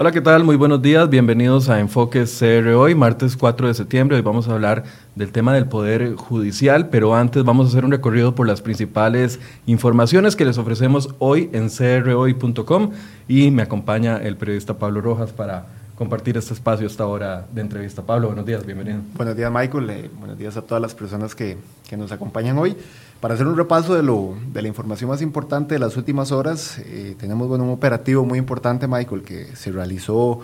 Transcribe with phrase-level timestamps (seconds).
[0.00, 0.44] Hola, ¿qué tal?
[0.44, 1.10] Muy buenos días.
[1.10, 4.16] Bienvenidos a Enfoque CR hoy, martes 4 de septiembre.
[4.16, 4.84] Hoy vamos a hablar
[5.14, 9.40] del tema del Poder Judicial, pero antes vamos a hacer un recorrido por las principales
[9.66, 12.92] informaciones que les ofrecemos hoy en crhoy.com
[13.28, 15.66] y me acompaña el periodista Pablo Rojas para
[15.96, 18.00] compartir este espacio, esta hora de entrevista.
[18.00, 19.00] Pablo, buenos días, bienvenido.
[19.18, 19.90] Buenos días, Michael.
[19.90, 22.74] Eh, buenos días a todas las personas que, que, nos acompañan hoy.
[23.20, 26.78] Para hacer un repaso de, lo, de la información más importante de las últimas horas,
[26.78, 30.40] eh, tenemos bueno, un operativo muy importante, Michael, que se realizó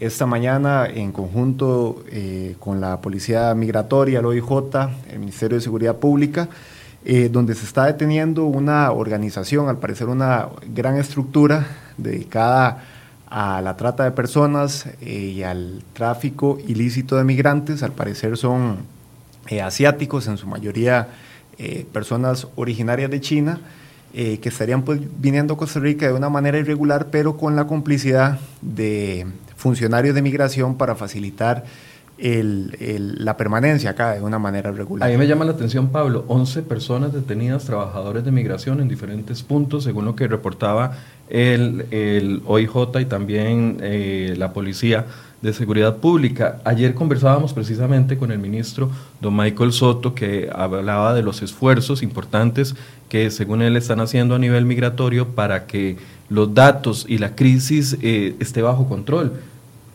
[0.00, 4.50] esta mañana en conjunto eh, con la Policía Migratoria, el OIJ,
[5.10, 6.48] el Ministerio de Seguridad Pública,
[7.30, 12.84] donde se está deteniendo una organización, al parecer una gran estructura dedicada
[13.30, 17.82] a la trata de personas eh, y al tráfico ilícito de migrantes.
[17.82, 18.78] Al parecer son
[19.48, 21.08] eh, asiáticos, en su mayoría
[21.58, 23.60] eh, personas originarias de China,
[24.10, 28.38] que estarían pues, viniendo a Costa Rica de una manera irregular, pero con la complicidad
[28.62, 31.64] de funcionarios de migración para facilitar
[32.20, 35.08] la permanencia acá de una manera regular.
[35.08, 39.42] A mí me llama la atención, Pablo, 11 personas detenidas, trabajadores de migración en diferentes
[39.42, 40.96] puntos, según lo que reportaba
[41.28, 45.06] el, el OIJ y también eh, la Policía
[45.42, 46.60] de Seguridad Pública.
[46.64, 52.74] Ayer conversábamos precisamente con el ministro don Michael Soto, que hablaba de los esfuerzos importantes
[53.08, 55.96] que según él están haciendo a nivel migratorio para que
[56.28, 59.32] los datos y la crisis eh, esté bajo control.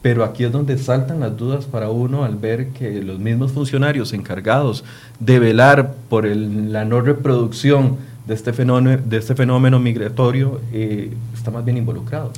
[0.02, 4.12] Pero aquí es donde saltan las dudas para uno al ver que los mismos funcionarios
[4.12, 4.84] encargados
[5.20, 7.98] de velar por la no reproducción
[8.28, 12.32] de este fenómeno, de este fenómeno migratorio eh, están más bien involucrados.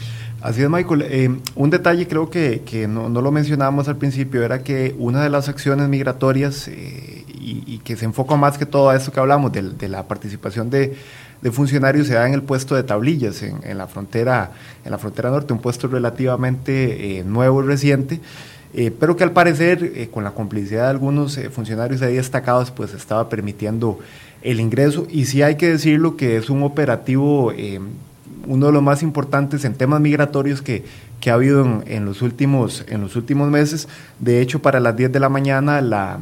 [0.46, 1.02] Así es, Michael.
[1.10, 5.32] Eh, un detalle creo que, que no, lo mencionábamos al principio era que una de
[5.32, 9.52] las acciones migratorias eh, y, que se enfoca más que todo a esto que hablamos
[9.52, 10.96] de, la participación de,
[11.52, 14.52] funcionarios se da en el puesto de tablillas en, la frontera
[14.84, 18.19] en la frontera norte, un puesto relativamente nuevo y reciente.
[19.00, 23.98] pero que al parecer, con la complicidad de algunos funcionarios ahí destacados, pues estaba permitiendo
[24.46, 25.08] el ingreso.
[25.09, 27.80] Y sí hay que decirlo que es un operativo, eh,
[28.47, 30.83] uno de los más importantes en temas migratorios que,
[31.19, 33.88] que ha habido en, los últimos, en los últimos meses.
[34.19, 36.19] De hecho, para las 10 de la mañana, la,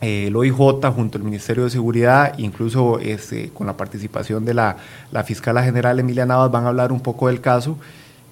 [0.00, 0.54] eh, el OIJ
[0.94, 4.76] junto al Ministerio de Seguridad, incluso este, con la participación de la,
[5.12, 7.76] la Fiscala General Emilia Navas, van a hablar un poco del caso.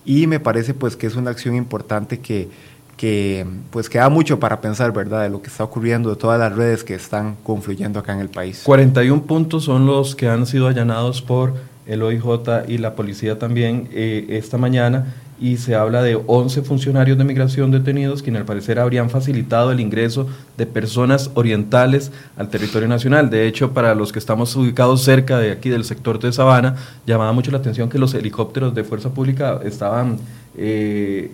[0.04, 2.48] Y me parece pues que es una acción importante que,
[2.96, 6.54] que pues queda mucho para pensar, ¿verdad?, de lo que está ocurriendo, de todas las
[6.54, 8.62] redes que están confluyendo acá en el país.
[8.64, 11.54] 41 puntos son los que han sido allanados por
[11.88, 17.16] el OIJ y la policía también eh, esta mañana y se habla de 11 funcionarios
[17.16, 22.88] de migración detenidos quienes al parecer habrían facilitado el ingreso de personas orientales al territorio
[22.88, 23.30] nacional.
[23.30, 27.32] De hecho, para los que estamos ubicados cerca de aquí del sector de Sabana, llamaba
[27.32, 30.18] mucho la atención que los helicópteros de fuerza pública estaban...
[30.56, 31.30] Eh,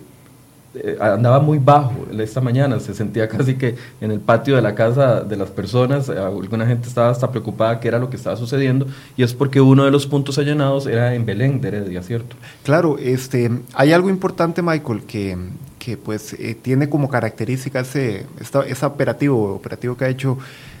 [0.75, 4.75] eh, andaba muy bajo esta mañana, se sentía casi que en el patio de la
[4.75, 8.35] casa de las personas, eh, alguna gente estaba hasta preocupada que era lo que estaba
[8.35, 12.35] sucediendo, y es porque uno de los puntos allanados era en Belén de Heredia, ¿cierto?
[12.63, 15.37] Claro, este, hay algo importante, Michael, que,
[15.79, 20.37] que pues eh, tiene como característica ese, ese operativo, operativo que ha hecho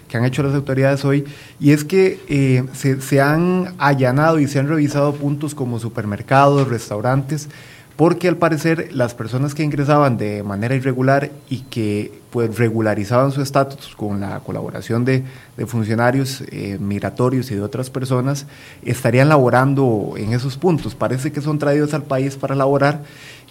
[0.07, 1.25] que han hecho las autoridades hoy,
[1.59, 7.49] y es que se, se han allanado y se han revisado puntos como supermercados, restaurantes,
[7.95, 13.41] porque al parecer las personas que ingresaban de manera irregular y que pues regularizaban su
[13.41, 15.23] estatus con la colaboración de,
[15.67, 18.45] funcionarios eh, migratorios y de otras personas
[18.83, 20.95] estarían laborando en esos puntos.
[20.95, 23.03] Parece que son traídos al país para laborar.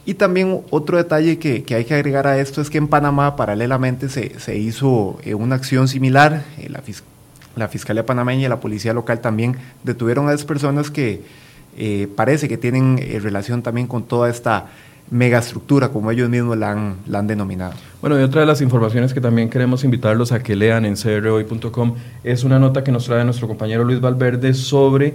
[0.05, 4.11] Y también otro detalle que, hay que agregar a esto es que en Panamá paralelamente
[4.11, 6.45] se, se hizo eh, una acción similar.
[6.59, 6.83] Eh, la,
[7.57, 11.23] la Fiscalía Panameña y la Policía Local también detuvieron a esas personas que
[11.77, 14.67] eh, parece que tienen eh, relación también con toda esta
[15.11, 17.75] megaestructura, como ellos mismos la han, la han, denominado.
[18.01, 21.95] Bueno, y otra de las informaciones que también queremos invitarlos a que lean en crhoy.com
[22.23, 25.15] es una nota que nos trae nuestro compañero Luis Valverde sobre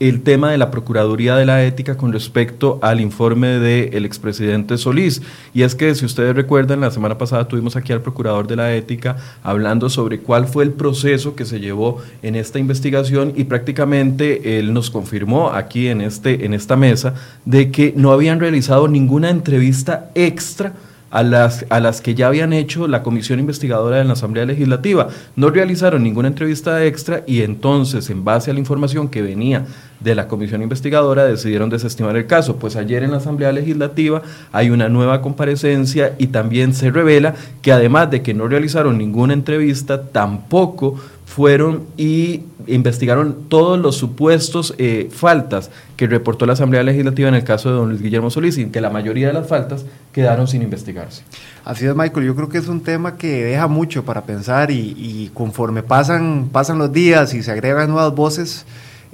[0.00, 5.22] el tema de la Procuraduría de la Ética con respecto al informe del expresidente Solís.
[5.54, 8.74] Y es que, si ustedes recuerdan, la semana pasada tuvimos aquí al Procurador de la
[8.74, 14.58] Ética hablando sobre cuál fue el proceso que se llevó en esta investigación y prácticamente
[14.58, 19.30] él nos confirmó aquí en, este, en esta mesa de que no habían realizado ninguna
[19.30, 20.74] entrevista extra
[21.10, 25.08] a las, a las que ya habían hecho la comisión investigadora de la Asamblea Legislativa.
[25.36, 29.66] No realizaron ninguna entrevista extra y entonces, en base a la información que venía
[30.00, 32.56] de la comisión investigadora, decidieron desestimar el caso.
[32.56, 34.22] Pues ayer en la Asamblea Legislativa
[34.52, 39.34] hay una nueva comparecencia y también se revela que además de que no realizaron ninguna
[39.34, 40.96] entrevista, tampoco
[41.28, 47.44] fueron y investigaron todos los supuestos eh, faltas que reportó la Asamblea Legislativa en el
[47.44, 50.62] caso de don Luis Guillermo Solís y que la mayoría de las faltas quedaron sin
[50.62, 51.22] investigarse.
[51.64, 52.26] Así es, Michael.
[52.26, 56.78] Yo creo que es un tema que deja mucho para pensar y, conforme pasan, pasan
[56.78, 58.64] los días y se agregan nuevas voces,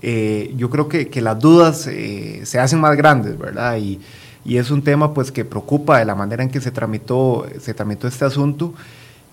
[0.04, 3.76] eh, yo creo que, las dudas eh, se hacen más grandes, ¿verdad?
[3.78, 4.00] Y,
[4.44, 7.74] y, es un tema pues que preocupa de la manera en que se tramitó, se
[7.74, 8.74] tramitó este asunto.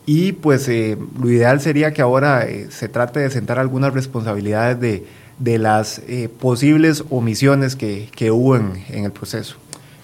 [0.05, 4.79] Y pues eh, lo ideal sería que ahora eh, se trate de sentar algunas responsabilidades
[4.79, 5.05] de,
[5.37, 9.57] de las eh, posibles omisiones que, que hubo en, en, el proceso.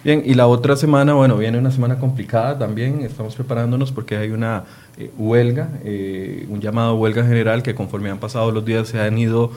[0.04, 4.30] Bien, y la otra semana, bueno, viene una semana complicada también, estamos preparándonos porque hay
[4.30, 4.66] una
[5.18, 5.70] huelga,
[6.50, 9.52] un llamado huelga general que conforme han pasado los días se han ido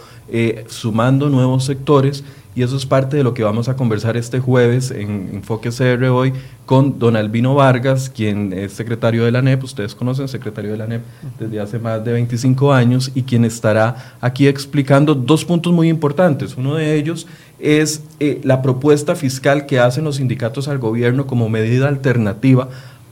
[0.69, 4.91] sumando nuevos sectores y eso es parte de lo que vamos a conversar este jueves
[4.91, 6.33] en Enfoque CR hoy
[6.67, 10.87] con don Albino Vargas, quien es secretario de la NEP, ustedes conocen, secretario de la
[10.87, 11.03] NEP
[11.39, 16.57] desde hace más de 25 años y quien estará aquí explicando dos puntos muy importantes.
[16.57, 17.29] Uno de ellos
[17.61, 22.69] es eh, la propuesta fiscal que hacen los sindicatos al gobierno como medida alternativa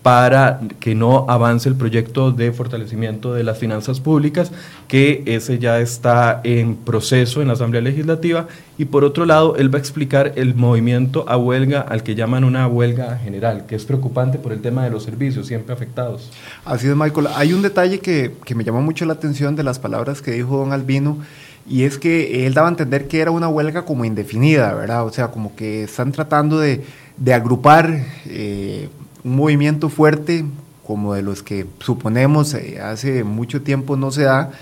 [0.09, 4.51] para que no avance el proyecto de fortalecimiento de las finanzas públicas,
[4.89, 8.47] que ese ya está en proceso en la Asamblea Legislativa.
[8.79, 12.45] Y por otro lado, él va a explicar el movimiento a huelga al que llaman
[12.45, 16.31] una huelga general, que es preocupante por el tema de los servicios siempre afectados.
[16.65, 17.27] Así es, Michael.
[17.35, 20.57] Hay un detalle que, que me llamó mucho la atención de las palabras que dijo
[20.57, 21.19] don Albino
[21.69, 25.05] y es que él daba a entender que era una huelga como indefinida, ¿verdad?
[25.05, 26.83] O sea, como que están tratando de,
[27.19, 28.89] de agrupar eh,
[29.25, 30.45] un movimiento fuerte
[30.89, 34.53] como de los que suponemos eh, hace mucho tiempo no se da,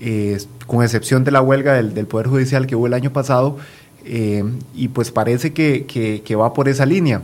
[0.00, 3.58] eh, con excepción de la huelga del, Poder Judicial que hubo el año pasado,
[4.06, 4.42] eh,
[4.74, 7.20] y pues parece que, que, va por esa línea.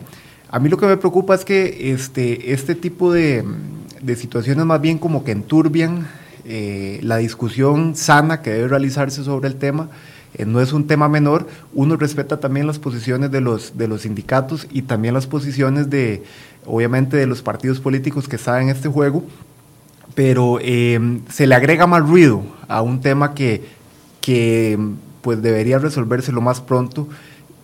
[0.51, 3.45] A mí lo que me preocupa es que este, este tipo de,
[4.03, 6.07] de situaciones más bien como que enturbian
[7.03, 9.91] la discusión sana que debe realizarse sobre el tema,
[10.47, 14.67] no es un tema menor, uno respeta también las posiciones de los, de los sindicatos
[14.71, 16.23] y también las posiciones de,
[16.69, 19.25] obviamente de los partidos políticos que están en este juego,
[20.15, 23.67] pero eh, se le agrega más ruido a un tema que,
[24.21, 24.79] que
[25.23, 27.09] pues debería resolverse lo más pronto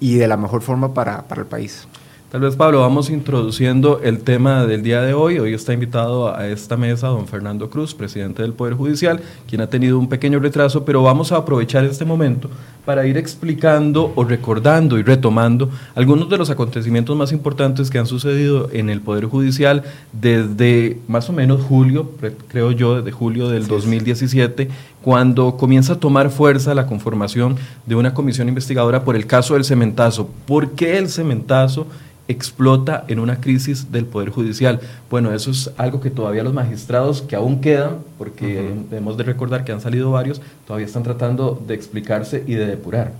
[0.00, 1.86] y de la mejor forma para, para el país.
[2.34, 5.38] Tal vez, Pablo, vamos introduciendo el tema del día de hoy.
[5.38, 9.68] Hoy está invitado a esta mesa don Fernando Cruz, presidente del Poder Judicial, quien ha
[9.68, 12.50] tenido un pequeño retraso, pero vamos a aprovechar este momento
[12.84, 18.06] para ir explicando o recordando y retomando algunos de los acontecimientos más importantes que han
[18.06, 22.10] sucedido en el Poder Judicial desde más o menos julio,
[22.48, 24.70] creo yo, desde julio del 2017,
[25.04, 29.64] cuando comienza a tomar fuerza la conformación de una comisión investigadora por el caso del
[29.64, 30.30] cementazo.
[30.46, 31.86] ¿Por qué el cementazo?
[32.26, 34.80] explota en una crisis del Poder Judicial.
[35.10, 39.62] Bueno, eso es algo que todavía los magistrados, que aún quedan, porque debemos de recordar
[39.62, 43.12] que han salido varios, todavía están tratando de explicarse y de depurar.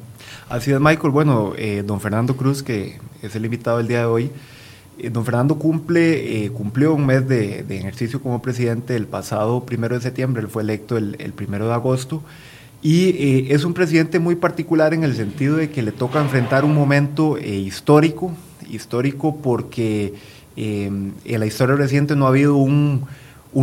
[0.48, 1.10] Así es, Michael.
[1.10, 4.30] Bueno, eh, don Fernando Cruz, que es el invitado del día de hoy,
[5.10, 10.00] don Fernando cumple, eh, cumplió un mes de, ejercicio como presidente el pasado primero de
[10.00, 12.22] septiembre, él fue electo el, el primero de agosto.
[12.82, 16.74] Y es un presidente muy particular en el sentido de que le toca enfrentar un
[16.74, 18.32] momento histórico
[18.70, 20.14] histórico porque
[20.56, 20.86] eh,
[21.24, 23.06] en la historia reciente no ha habido un,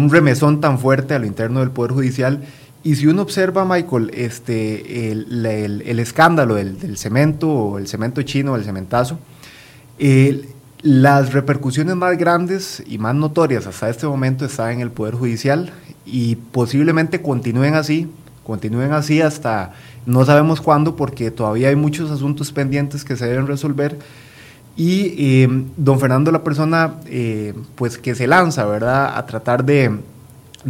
[0.09, 2.43] remesón tan fuerte a lo interno del Poder Judicial.
[2.83, 8.63] Y si uno observa, Michael, este, el, escándalo del, cemento o el cemento chino, el
[8.63, 9.19] cementazo,
[10.83, 15.71] las repercusiones más grandes y más notorias hasta este momento están en el Poder Judicial
[16.05, 18.09] y posiblemente continúen así,
[18.43, 19.73] continúen así hasta
[20.05, 23.99] no sabemos cuándo porque todavía hay muchos asuntos pendientes que se deben resolver
[24.75, 25.47] y eh,
[25.77, 29.99] don Fernando, la persona eh, pues que se lanza, ¿verdad?, a tratar de,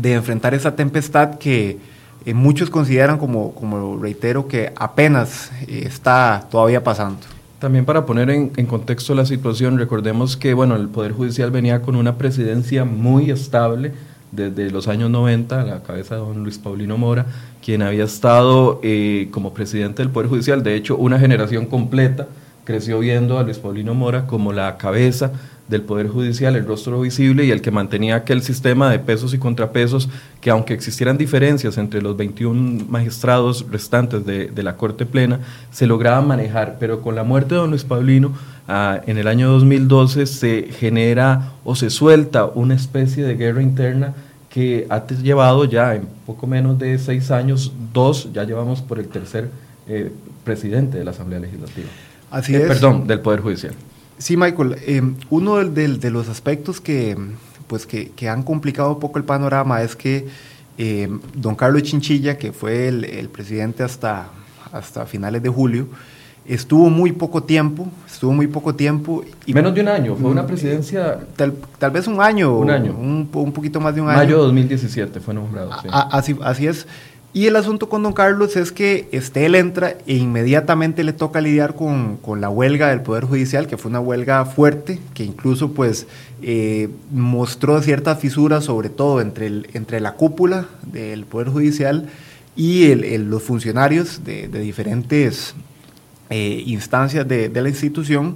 [0.03, 1.77] enfrentar esa tempestad que
[2.25, 7.19] eh, muchos consideran como, como, reitero, que apenas está todavía pasando.
[7.61, 11.95] También para poner en, contexto la situación, recordemos que bueno, el Poder Judicial venía con
[11.95, 13.91] una presidencia muy estable
[14.31, 17.27] desde los años 90, a la cabeza de don Luis Paulino Mora,
[17.63, 18.81] quien había estado
[19.29, 22.29] como presidente del Poder Judicial, de hecho, una generación completa
[22.63, 25.31] creció viendo a Luis Paulino Mora como la cabeza
[25.71, 29.39] del Poder Judicial, el rostro visible y el que mantenía aquel sistema de pesos y
[29.39, 30.09] contrapesos
[30.41, 35.39] que aunque existieran diferencias entre los 21 magistrados restantes de, la Corte Plena,
[35.71, 36.77] se lograba manejar.
[36.79, 38.33] Pero con la muerte de don Luis Paulino,
[38.67, 44.13] ah, en el año 2012 se genera o se suelta una especie de guerra interna
[44.49, 49.07] que ha llevado ya en poco menos de seis años, dos, ya llevamos por el
[49.07, 49.49] tercer
[49.87, 50.11] eh,
[50.43, 51.87] presidente de la Asamblea Legislativa.
[52.29, 52.67] Así eh, es.
[52.67, 53.73] Perdón, del Poder Judicial.
[54.21, 54.75] Sí, Michael.
[54.85, 55.01] Eh,
[55.31, 57.17] uno de, los aspectos que,
[57.65, 60.27] pues que, han complicado un poco el panorama es que
[60.77, 64.27] eh, don Carlos Chinchilla, que fue el, presidente hasta,
[64.71, 65.87] hasta finales de julio,
[66.45, 69.25] estuvo muy poco tiempo, estuvo muy poco tiempo.
[69.47, 71.19] Y Menos de un año, fue una presidencia...
[71.35, 72.55] Tal, tal vez un año.
[72.59, 72.91] Un año.
[72.91, 74.19] Un, un poquito más de un año.
[74.19, 75.71] Mayo de 2017 fue nombrado.
[75.81, 75.87] Sí.
[75.91, 76.85] así, así es.
[77.33, 81.39] Y el asunto con don Carlos es que este, él entra e inmediatamente le toca
[81.39, 85.71] lidiar con, con, la huelga del Poder Judicial, que fue una huelga fuerte, que incluso
[85.71, 86.07] pues
[86.41, 92.09] eh, mostró ciertas fisuras, sobre todo entre, el, entre la cúpula del Poder Judicial
[92.57, 95.55] y los funcionarios de, diferentes
[96.29, 98.35] eh, instancias de, la institución.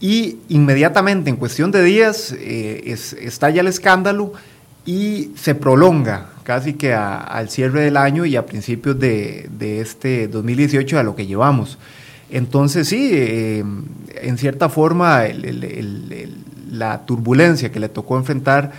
[0.00, 4.32] Y inmediatamente, en cuestión de días, eh, es, estalla el escándalo
[4.86, 10.98] y se prolonga casi que al cierre del año y a principios de, este 2018
[10.98, 11.76] a lo que llevamos.
[12.30, 13.62] Entonces sí, eh,
[14.22, 15.24] en cierta forma
[16.70, 18.72] la turbulencia que le tocó enfrentar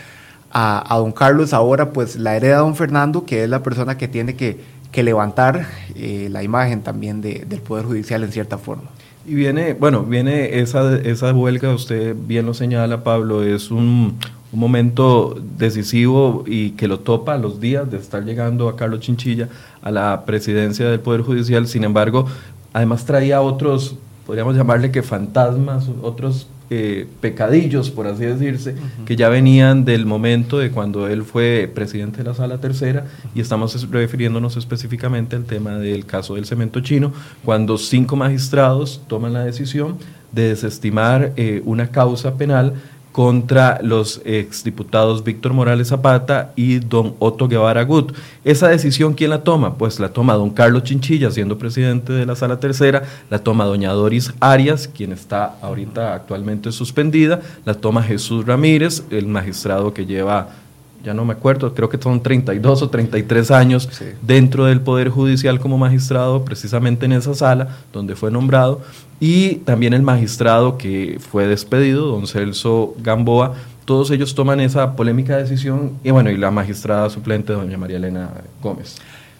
[0.50, 4.36] a, don Carlos ahora pues la hereda don Fernando, que es la persona que tiene
[4.36, 4.58] que,
[5.04, 8.90] levantar eh, la imagen también del Poder Judicial en cierta forma.
[9.28, 14.18] Y viene, bueno, viene esa, esa huelga, usted bien lo señala Pablo, es un,
[14.52, 19.48] un momento decisivo y que lo topa los días de estar llegando a Carlos Chinchilla
[19.82, 21.68] a la presidencia del Poder Judicial.
[21.68, 22.26] Sin embargo,
[22.74, 28.76] además traía otros, podríamos llamarle que fantasmas, otros eh, pecadillos, por así decirse,
[29.06, 33.42] que ya venían del momento de cuando él fue presidente de la Sala Tercera, y
[33.42, 37.12] estamos refiriéndonos específicamente al tema del caso del cemento chino,
[37.44, 39.98] cuando cinco magistrados toman la decisión
[40.32, 42.74] de desestimar eh, una causa penal
[43.20, 48.14] contra los exdiputados Víctor Morales Zapata y don Otto Guevara Gut.
[48.46, 49.78] Esa decisión, ¿quién la toma?
[49.78, 53.92] Pues la toma don Carlos Chinchilla, siendo presidente de la Sala Tercera, la toma doña
[53.92, 60.52] Doris Arias, quien está ahorita actualmente suspendida, la toma Jesús Ramírez, el magistrado que lleva
[61.04, 63.90] ya no me acuerdo, creo que son 32 o 33 años
[64.22, 68.82] dentro del Poder Judicial como magistrado, precisamente en esa sala donde fue nombrado,
[69.20, 75.38] y también el magistrado que fue despedido, don Celso Gamboa, todos ellos toman esa polémica
[75.38, 78.30] decisión, y bueno, y la magistrada suplente, doña María Elena
[78.62, 78.98] Gómez.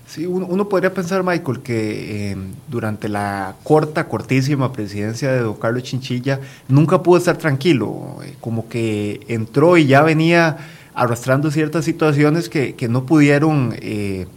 [0.10, 2.38] Sí, uno, podría pensar, Michael, que eh,
[2.68, 8.68] durante la corta, cortísima presidencia de don Carlos Chinchilla nunca pudo estar tranquilo, eh, como
[8.68, 10.58] que entró y ya venía
[11.00, 14.28] arrastrando ciertas situaciones que, no pudieron eh,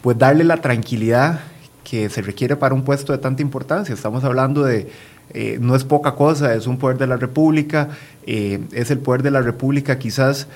[0.00, 1.40] pues darle la tranquilidad
[1.84, 3.94] que se requiere para un puesto de tanta importancia.
[3.94, 4.88] Estamos hablando de,
[5.34, 7.90] eh, no es poca cosa, es un poder de la República,
[8.26, 10.48] eh, es el poder de la República quizás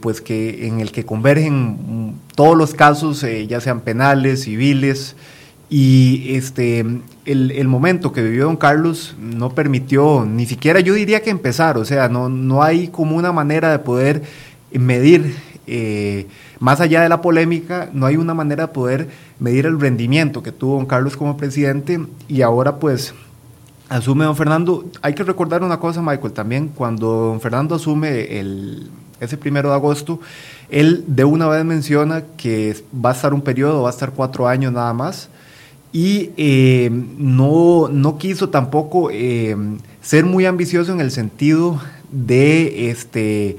[0.00, 5.14] pues que en el que convergen todos los casos, ya sean penales, civiles,
[5.68, 6.80] y este,
[7.24, 11.78] el, el, momento que vivió don Carlos no permitió, ni siquiera yo diría que empezar,
[11.78, 14.22] o sea, no, no hay como una manera de poder
[14.78, 15.36] medir,
[15.66, 16.26] eh,
[16.58, 20.52] más allá de la polémica, no hay una manera de poder medir el rendimiento que
[20.52, 23.14] tuvo don Carlos como presidente y ahora pues
[23.88, 24.84] asume don Fernando.
[25.02, 29.74] Hay que recordar una cosa, Michael, también cuando don Fernando asume el, ese primero de
[29.74, 30.20] agosto,
[30.68, 34.48] él de una vez menciona que va a estar un periodo, va a estar cuatro
[34.48, 35.28] años nada más,
[35.92, 39.54] y eh, no, no quiso tampoco eh,
[40.00, 41.78] ser muy ambicioso en el sentido
[42.10, 43.58] de este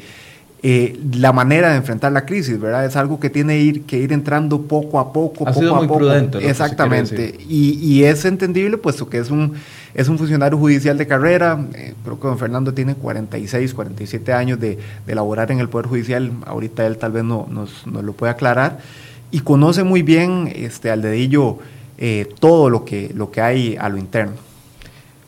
[0.66, 2.86] eh, la manera de enfrentar la crisis, ¿verdad?
[2.86, 5.80] Es algo que tiene ir, que ir entrando poco a poco, ha poco sido a
[5.80, 6.00] muy poco.
[6.00, 7.36] Prudente, Exactamente.
[7.50, 9.56] Y, es entendible, puesto que es un,
[9.94, 11.66] es un funcionario judicial de carrera.
[11.76, 15.88] Eh, creo que don Fernando tiene 46, 47 años de, de laborar en el Poder
[15.88, 16.32] Judicial.
[16.46, 18.80] Ahorita él tal vez no, nos, lo puede aclarar.
[19.32, 21.58] Y conoce muy bien este, al dedillo
[21.98, 24.36] eh, todo lo que, lo que hay a lo interno.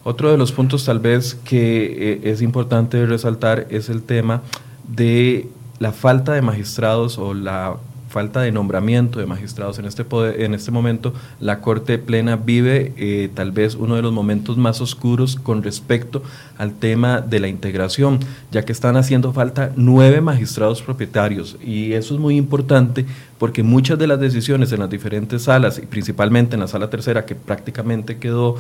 [0.06, 4.42] Otro de los puntos tal vez que es importante resaltar es el tema
[4.88, 5.50] de
[5.80, 7.78] la falta de magistrados o la
[8.16, 10.06] falta de nombramiento de magistrados en este
[10.38, 14.80] en este momento la corte plena vive eh, tal vez uno de los momentos más
[14.80, 16.24] oscuros con respecto
[16.58, 18.20] al tema de la integración
[18.52, 21.58] ya que están haciendo falta nueve magistrados propietarios.
[21.62, 23.06] Y eso es muy importante
[23.38, 27.26] porque muchas de las decisiones en las diferentes salas y principalmente en la sala tercera
[27.26, 28.56] que prácticamente quedó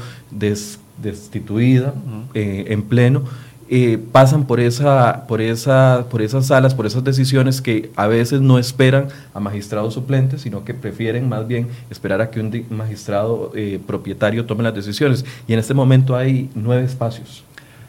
[1.01, 1.93] destituida
[2.33, 3.23] eh, en pleno
[3.67, 8.39] eh, pasan por, esa, por, esa, por esas salas, por esas decisiones que a veces
[8.39, 13.51] no esperan a magistrados suplentes, sino que prefieren más bien esperar a que un magistrado
[13.55, 15.25] eh, propietario tome las decisiones.
[15.47, 17.43] Y en este momento hay nueve espacios.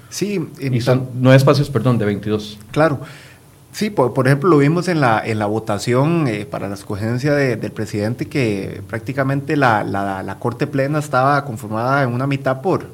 [0.09, 2.59] Sí, y son nueve espacios, perdón, de 22.
[2.71, 3.01] Claro.
[3.73, 7.71] Sí, por, ejemplo, lo vimos en la, en la votación eh, para la escogencia del
[7.73, 12.87] presidente, que prácticamente la, la, la Corte Plena estaba conformada en una mitad por,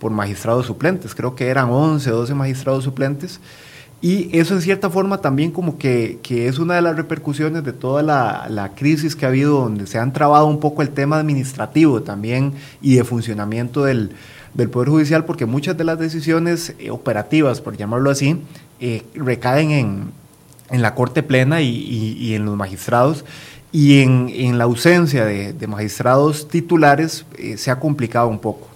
[0.00, 3.38] por magistrados suplentes, creo que eran 11 o 12 magistrados suplentes,
[4.02, 8.02] Y eso en cierta forma también como que, es una de las repercusiones de toda
[8.02, 12.54] la, crisis que ha habido, donde se han trabado un poco el tema administrativo también
[12.80, 14.12] y de funcionamiento del,
[14.72, 18.40] Poder Judicial, porque muchas de las decisiones eh, operativas, por llamarlo así,
[18.80, 19.70] eh, recaen
[20.70, 23.24] en, la Corte Plena y, en los magistrados.
[23.70, 28.69] Y en, la ausencia de, magistrados titulares eh, se ha complicado un poco.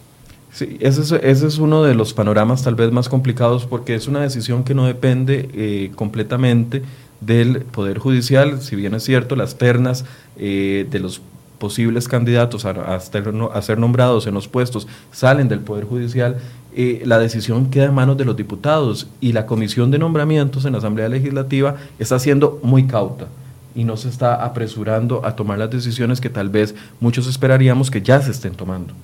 [0.54, 4.06] Sí, ese es, ese es, uno de los panoramas tal vez más complicados porque es
[4.06, 6.80] una decisión que no depende eh, completamente
[7.20, 10.04] del Poder Judicial, si bien es cierto, las ternas
[10.36, 11.20] eh, de los
[11.58, 16.36] posibles candidatos a, ser, nombrados en los puestos salen del Poder Judicial,
[16.76, 20.72] eh, la decisión queda en manos de los diputados y la comisión de nombramientos en
[20.72, 23.26] la Asamblea Legislativa está siendo muy cauta
[23.74, 28.02] y no se está apresurando a tomar las decisiones que tal vez muchos esperaríamos que
[28.02, 28.94] ya se estén tomando.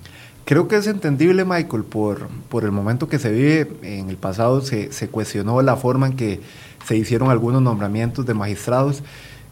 [0.51, 3.71] Creo que es entendible, Michael, por, por el momento que se vive.
[3.85, 6.41] En el pasado se, cuestionó la forma en que
[6.85, 9.05] se hicieron algunos nombramientos de magistrados.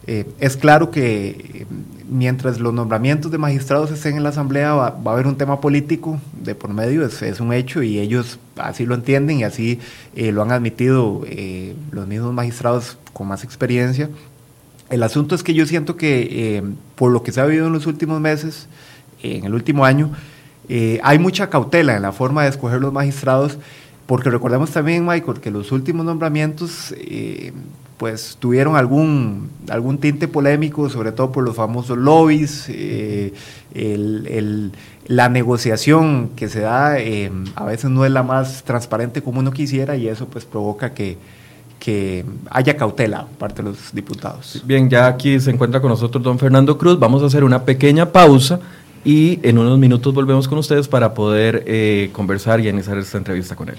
[0.09, 1.67] Eh, es claro que eh,
[2.11, 6.19] mientras los nombramientos de magistrados estén en la Asamblea va, a haber un tema político
[6.43, 9.79] de por medio, es, es, un hecho y ellos así lo entienden y así
[10.17, 11.23] eh, lo han admitido
[11.93, 14.11] los mismos magistrados con más experiencia.
[14.91, 16.65] El asunto es que yo siento que
[16.97, 18.67] por lo que se ha vivido en los últimos meses,
[19.23, 20.11] en el último año,
[20.69, 23.59] eh, hay mucha cautela en la forma de escoger los magistrados,
[24.07, 27.53] porque recordemos también, Michael, que los últimos nombramientos eh,
[27.97, 33.33] pues tuvieron algún, algún tinte polémico, sobre todo por los famosos lobbies, eh,
[35.07, 36.97] la negociación que se da
[37.55, 41.17] a veces no es la más transparente como uno quisiera y eso pues provoca que,
[41.79, 44.63] que haya cautela parte de los diputados.
[44.65, 46.99] Bien, ya aquí se encuentra con nosotros don Fernando Cruz.
[46.99, 48.61] Vamos a hacer una pequeña pausa
[49.05, 53.57] y en unos minutos volvemos con ustedes para poder eh, conversar y iniciar esta entrevista
[53.57, 53.77] con él.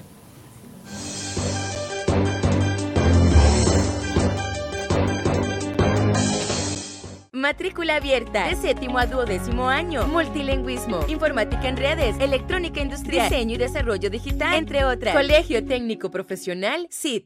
[7.49, 10.05] Matrícula abierta de séptimo a duodécimo año.
[10.07, 15.15] Multilingüismo, informática en redes, electrónica industrial, diseño y desarrollo digital, entre otras.
[15.15, 17.25] Colegio Técnico Profesional, SIT.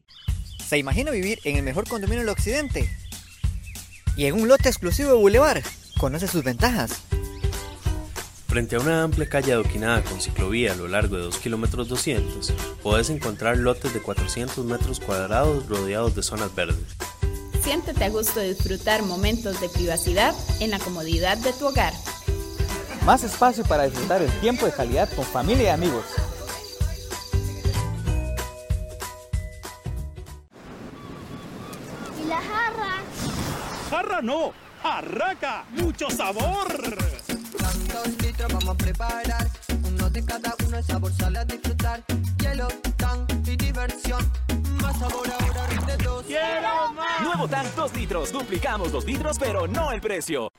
[0.65, 2.89] ¿Se imagina vivir en el mejor condominio del occidente?
[4.15, 5.63] Y en un lote exclusivo de Boulevard.
[5.98, 7.04] ¿Conoce sus ventajas?
[8.54, 12.54] Frente a una amplia calle adoquinada con ciclovía a lo largo de 2 km 200,
[12.84, 16.96] puedes encontrar lotes de 400 metros cuadrados rodeados de zonas verdes.
[17.63, 21.94] Siéntete a gusto de disfrutar momentos de privacidad en la comodidad de tu hogar.
[23.08, 26.06] Más espacio para disfrutar el tiempo de calidad con familia y amigos.
[32.24, 33.02] ¿Y la jarra?
[33.89, 34.54] ¡Jarra no!
[34.84, 35.66] ¡Jarraca!
[35.72, 37.12] ¡Mucho sabor!
[37.88, 39.48] Dos litros vamos a preparar.
[39.84, 42.04] Uno de cada uno, el sabor sale a disfrutar.
[42.40, 44.32] Hielo, tan y diversión.
[44.82, 46.26] Más sabor ahora de dos.
[46.26, 47.22] ¡Quiero más!
[47.22, 48.32] Nuevo tan 2 litros.
[48.32, 50.52] Duplicamos dos litros, pero no el precio.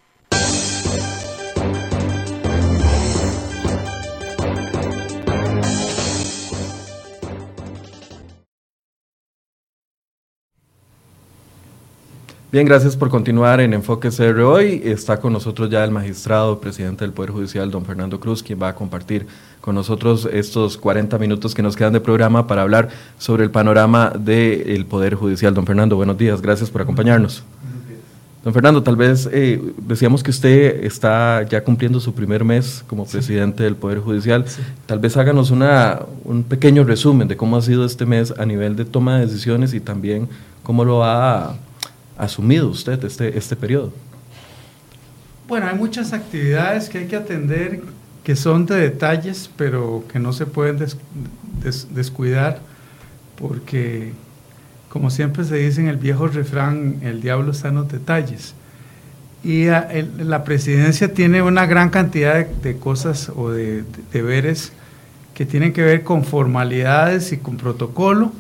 [12.54, 14.80] Bien, gracias por continuar en Enfoque CR hoy.
[14.84, 18.68] Está con nosotros ya el magistrado, presidente del Poder Judicial, don Fernando Cruz, quien va
[18.68, 19.26] a compartir
[19.60, 24.12] con nosotros estos 40 minutos que nos quedan de programa para hablar sobre el panorama
[24.16, 25.52] del Poder Judicial.
[25.52, 27.42] Don Fernando, buenos días, gracias por acompañarnos.
[28.44, 33.04] Don Fernando, tal vez eh, decíamos que usted está ya cumpliendo su primer mes como
[33.04, 34.44] presidente del Poder Judicial.
[34.86, 38.76] Tal vez háganos una, un pequeño resumen de cómo ha sido este mes a nivel
[38.76, 40.28] de toma de decisiones y también
[40.62, 41.56] cómo lo ha
[42.16, 43.92] asumido usted este, este periodo?
[45.46, 47.83] Bueno, hay muchas actividades que hay que atender
[48.24, 50.79] que son de detalles, pero que no se pueden
[51.90, 52.61] descuidar
[53.38, 54.12] porque,
[54.88, 58.55] como siempre se dice en el viejo refrán, el diablo está en los detalles.
[59.42, 64.72] Y la presidencia tiene una gran cantidad de, cosas o de, deberes
[65.35, 68.33] que tienen que ver con formalidades y con protocolo,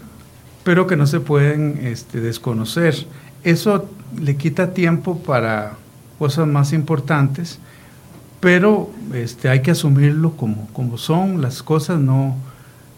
[0.62, 2.94] pero que no se pueden este, desconocer
[3.44, 3.88] eso
[4.20, 5.74] le quita tiempo para
[6.18, 7.58] cosas más importantes,
[8.40, 12.36] pero este, hay que asumirlo como, como son las cosas, no,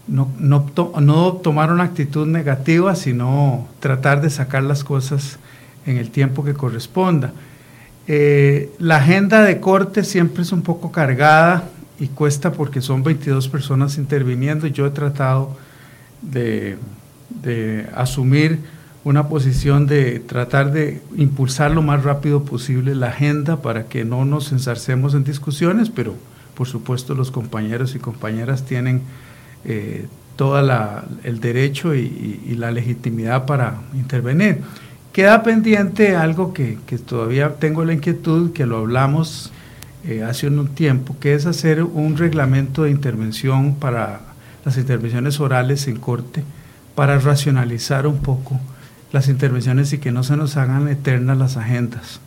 [0.07, 5.37] no, no, tomar una actitud negativa, sino tratar de sacar las cosas
[5.85, 7.33] en el tiempo que corresponda.
[8.07, 13.49] Eh, la agenda de corte siempre es un poco cargada y cuesta porque son 22
[13.49, 14.67] personas interviniendo.
[14.67, 15.57] Yo he tratado
[16.21, 16.77] de,
[17.41, 18.59] de asumir
[19.07, 24.25] una posición de tratar de impulsar lo más rápido posible la agenda para que no
[24.25, 26.13] nos ensarcemos en discusiones, pero
[26.55, 29.01] por supuesto los compañeros y compañeras tienen
[29.63, 30.59] eh, todo
[31.23, 34.59] el derecho y, la legitimidad para intervenir.
[35.13, 39.53] Queda pendiente algo que, todavía tengo la inquietud, que lo hablamos
[40.05, 44.19] eh, hace un tiempo, que es hacer un reglamento de intervención para
[44.65, 46.43] las intervenciones orales en corte,
[46.93, 48.59] para racionalizar un poco
[49.11, 52.19] las intervenciones y que no se nos hagan eternas las agendas.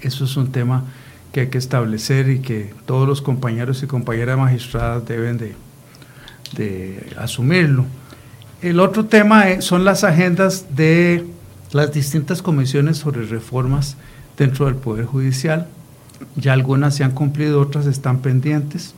[0.00, 0.84] Eso es un tema
[1.32, 5.54] que hay que establecer y que todos los compañeros y compañeras magistradas deben de,
[7.16, 7.84] asumirlo.
[8.62, 11.24] El otro tema son las agendas de
[11.72, 13.96] las distintas comisiones sobre reformas
[14.36, 15.68] dentro del Poder Judicial.
[16.36, 18.94] Ya algunas se han cumplido, otras están pendientes.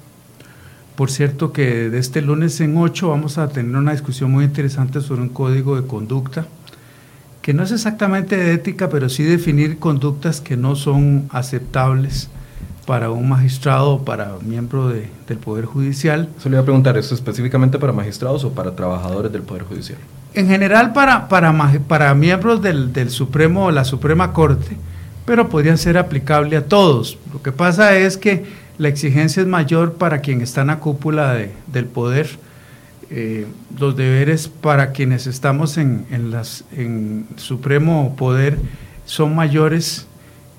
[0.97, 5.01] Por cierto que de este lunes en 8 vamos a tener una discusión muy interesante
[5.01, 6.47] sobre un código de conducta,
[7.43, 12.31] que no es exactamente de ética, pero sí definir conductas que no son aceptables
[12.87, 16.29] para un magistrado o para miembro de, del Poder Judicial.
[16.39, 19.99] Se le iba a preguntar, ¿eso específicamente para magistrados o para trabajadores del Poder Judicial?
[20.35, 21.53] En general para, para,
[21.87, 24.77] para miembros del, del Supremo o la Suprema Corte,
[25.27, 27.19] pero podrían ser aplicable a todos.
[27.33, 28.45] Lo que pasa es que
[28.79, 32.29] la exigencia es mayor para quien está en la cúpula de, del poder.
[33.15, 33.47] Eh,
[33.79, 38.59] los deberes para quienes estamos en, en, las, en Supremo Poder
[39.05, 40.07] son mayores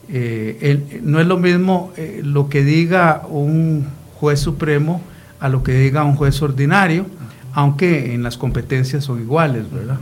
[0.10, 3.88] eh, no es lo mismo eh, lo que diga un
[4.20, 5.02] juez supremo
[5.40, 7.06] a lo que diga un juez ordinario,
[7.54, 10.00] aunque en las competencias son iguales, ¿verdad?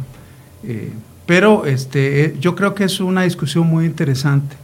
[0.64, 0.92] Eh,
[1.26, 4.56] pero este, yo creo que es una discusión muy interesante,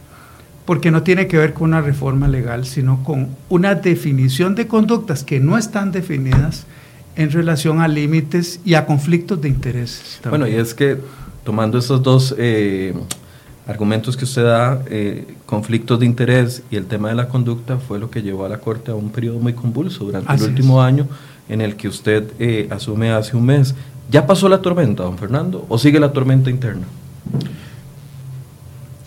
[0.64, 5.24] porque no tiene que ver con una reforma legal, sino con una definición de conductas
[5.24, 6.66] que no están definidas
[7.18, 10.20] en relación a límites y a conflictos de intereses.
[10.28, 10.96] Bueno, y es que
[11.44, 12.34] tomando estos dos
[13.68, 17.98] argumentos que usted da, eh, conflictos de interés y el tema de la conducta fue
[17.98, 21.06] lo que llevó a la Corte a un periodo muy convulso durante el último año
[21.50, 23.74] en el que usted eh, asume hace un mes.
[24.10, 26.86] ¿Ya pasó la tormenta, don Fernando, o sigue la tormenta interna?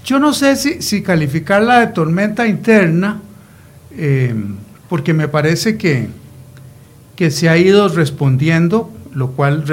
[0.05, 3.19] Yo no sé si, si calificarla de tormenta interna,
[3.97, 4.35] eh,
[4.87, 6.07] porque me parece que,
[7.15, 9.63] que se ha ido respondiendo, lo cual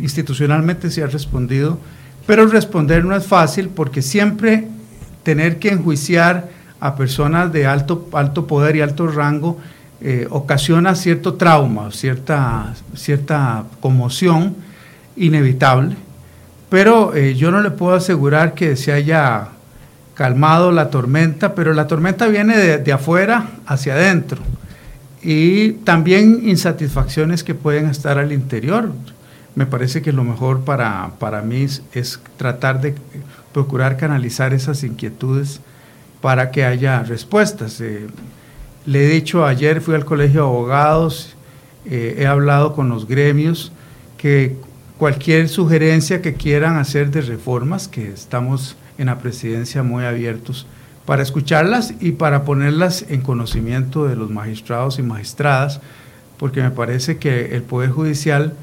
[0.00, 1.78] institucionalmente se ha respondido
[2.26, 4.68] pero responder no es fácil porque siempre
[5.22, 6.48] tener que enjuiciar
[6.80, 9.58] a personas de alto, alto poder y alto rango
[10.00, 14.54] eh, ocasiona cierto trauma, cierta, cierta conmoción
[15.16, 15.96] inevitable.
[16.68, 19.48] Pero eh, yo no le puedo asegurar que se haya
[20.14, 24.42] calmado la tormenta, pero la tormenta viene de, de afuera hacia adentro.
[25.24, 28.92] Y también insatisfacciones que pueden estar al interior
[29.54, 32.94] me parece que lo mejor para, para mí es, tratar de
[33.52, 35.60] procurar canalizar esas inquietudes
[36.20, 37.80] para que haya respuestas.
[37.80, 38.06] Eh,
[38.84, 41.36] le he dicho ayer, fui al Colegio de Abogados,
[41.86, 43.72] eh, he hablado con los gremios,
[44.18, 44.56] que
[44.98, 50.66] cualquier sugerencia que quieran hacer de reformas, que estamos en la presidencia muy abiertos
[51.06, 55.80] para escucharlas y para ponerlas en conocimiento de los magistrados y magistradas,
[56.38, 58.54] porque me parece que el Poder Judicial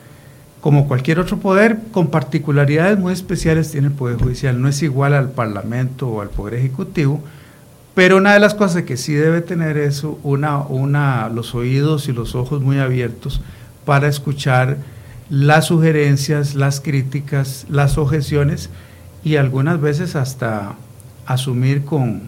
[0.61, 4.61] como cualquier otro poder, con particularidades muy especiales tiene el Poder Judicial.
[4.61, 7.21] No es igual al Parlamento o al Poder Ejecutivo,
[7.95, 12.13] pero una de las cosas que sí debe tener es una, una, los oídos y
[12.13, 13.41] los ojos muy abiertos
[13.85, 14.77] para escuchar
[15.29, 18.69] las sugerencias, las críticas, las objeciones
[19.23, 20.75] y algunas veces hasta
[21.25, 22.23] asumir con,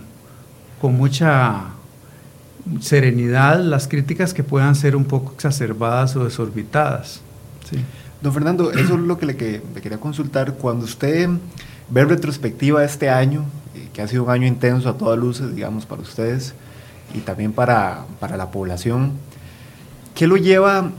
[0.82, 1.74] con mucha
[2.80, 7.22] serenidad las críticas que puedan ser un poco exacerbadas o desorbitadas.
[7.70, 7.78] Sí.
[8.22, 10.54] Don Fernando, eso es lo que le, quería consultar.
[10.54, 11.30] Cuando usted
[11.90, 13.44] ve retrospectiva este año,
[13.76, 16.54] eh, que ha sido un año intenso a todas luces, digamos, para ustedes
[17.14, 19.12] y también para, la población,
[20.16, 20.90] ¿qué lo lleva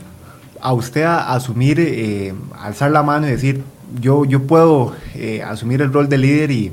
[0.61, 3.63] a usted a, asumir, eh, alzar la mano y decir,
[3.99, 6.71] yo, yo puedo eh, asumir el rol de líder y,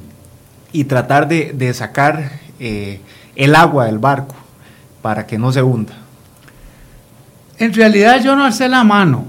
[0.85, 4.35] tratar de, sacar el agua del barco
[5.01, 5.95] para que no se hunda?
[7.59, 9.27] En realidad yo no alcé la mano,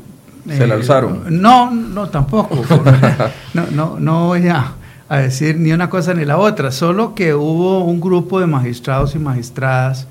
[0.47, 1.41] ¿Se la alzaron?
[1.41, 2.63] No, no, tampoco.
[3.53, 4.73] no, no, no voy a,
[5.09, 9.19] decir ni una cosa ni la otra, solo que hubo un grupo de magistrados y
[9.19, 10.07] magistradas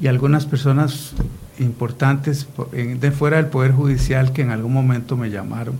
[0.00, 1.12] y algunas personas
[1.58, 5.76] importantes de fuera del Poder Judicial que en algún momento me llamaron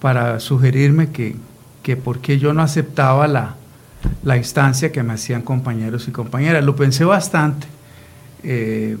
[0.00, 1.36] para sugerirme que,
[1.82, 3.54] que por qué yo no aceptaba la,
[4.22, 6.64] la instancia que me hacían compañeros y compañeras.
[6.64, 7.66] Lo pensé bastante,
[8.42, 8.96] eh,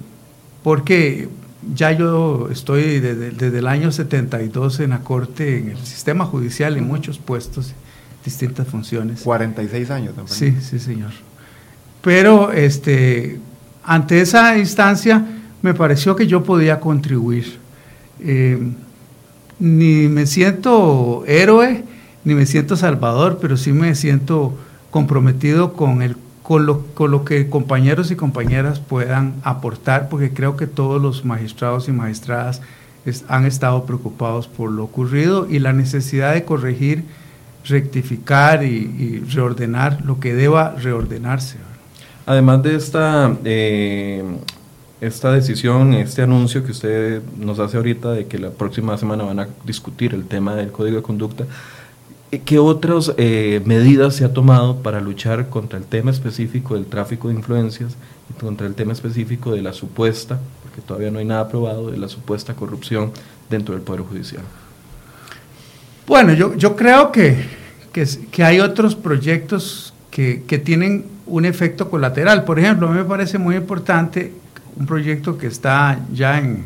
[0.62, 1.28] porque
[1.74, 6.86] ya yo estoy desde, el año 72 en la Corte, en el sistema judicial, en
[6.86, 7.74] muchos puestos,
[8.24, 9.22] distintas funciones.
[9.22, 10.36] 46 años también.
[10.36, 11.10] Sí, sí, señor.
[12.02, 13.40] Pero este,
[13.84, 15.24] ante esa instancia
[15.62, 17.58] me pareció que yo podía contribuir.
[18.20, 18.58] Eh,
[19.58, 21.84] ni me siento héroe,
[22.24, 24.56] ni me siento salvador, pero sí me siento
[24.90, 30.56] comprometido con, el, con, lo, con lo que compañeros y compañeras puedan aportar, porque creo
[30.56, 32.60] que todos los magistrados y magistradas
[33.28, 37.04] han estado preocupados por lo ocurrido y la necesidad de corregir,
[37.64, 41.58] rectificar y, reordenar lo que deba reordenarse.
[42.26, 44.22] Además de esta, eh,
[45.00, 49.40] esta decisión, este anuncio que usted nos hace ahorita de que la próxima semana van
[49.40, 51.44] a discutir el tema del código de conducta,
[52.30, 57.28] ¿qué otras eh, medidas se ha tomado para luchar contra el tema específico del tráfico
[57.28, 57.96] de influencias
[58.30, 61.96] y contra el tema específico de la supuesta, porque todavía no hay nada aprobado, de
[61.96, 63.12] la supuesta corrupción
[63.48, 64.42] dentro del Poder Judicial?
[66.06, 67.44] Bueno, yo, yo creo que,
[67.92, 72.44] que, hay otros proyectos que, que tienen un efecto colateral.
[72.44, 74.32] Por ejemplo, a mí me parece muy importante
[74.76, 76.64] un proyecto que está ya en,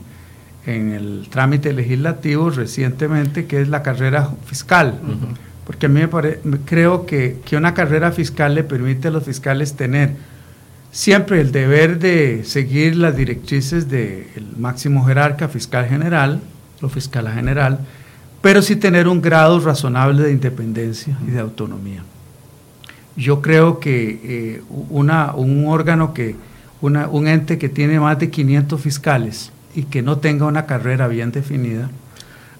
[0.66, 5.00] en el trámite legislativo recientemente, que es la carrera fiscal.
[5.66, 9.24] Porque a mí me pare- creo que, que una carrera fiscal le permite a los
[9.24, 10.12] fiscales tener
[10.90, 14.26] siempre el deber de seguir las directrices del
[14.58, 16.40] máximo jerarca fiscal general,
[16.82, 17.78] o fiscal general,
[18.40, 22.02] pero sí tener un grado razonable de independencia y de autonomía.
[23.16, 26.34] Yo creo que eh, una, un órgano que,
[26.80, 31.06] una- un ente que tiene más de 500 fiscales y que no tenga una carrera
[31.06, 31.88] bien definida,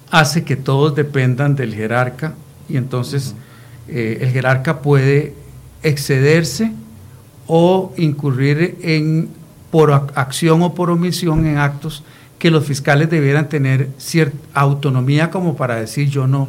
[0.09, 2.33] hace que todos dependan del jerarca
[2.69, 3.35] y entonces
[3.87, 5.33] eh, el jerarca puede
[5.83, 6.71] excederse
[7.47, 9.29] o incurrir en
[9.71, 12.03] por ac- acción o por omisión en actos
[12.39, 16.47] que los fiscales debieran tener cierta autonomía como para decir yo no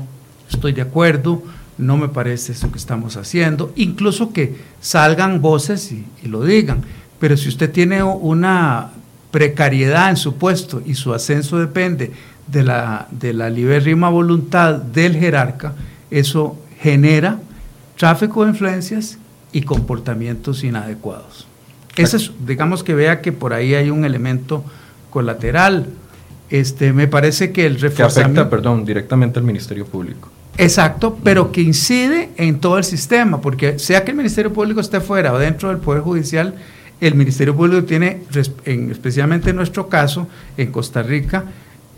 [0.51, 1.43] estoy de acuerdo,
[1.79, 6.83] no me parece eso que estamos haciendo, incluso que salgan voces y, lo digan.
[7.19, 8.91] Pero si usted tiene una
[9.31, 12.13] precariedad en su puesto y su ascenso depende
[12.47, 15.75] de la, de la libérrima voluntad del jerarca,
[16.19, 17.39] eso genera
[17.97, 19.19] tráfico de influencias
[19.53, 21.47] y comportamientos inadecuados.
[21.97, 24.65] Ese es, digamos que vea que por ahí hay un elemento
[25.11, 25.87] colateral.
[26.51, 28.41] Este, me parece que el Que reforzamiento...
[28.43, 30.29] afecta, perdón, directamente al Ministerio Público.
[30.59, 35.01] Exacto, pero que incide en todo el sistema, porque sea que el Ministerio Público esté
[35.01, 36.55] fuera o dentro del Poder Judicial,
[37.01, 38.23] el Ministerio Público tiene,
[38.65, 41.45] en- especialmente en nuestro caso, en Costa Rica,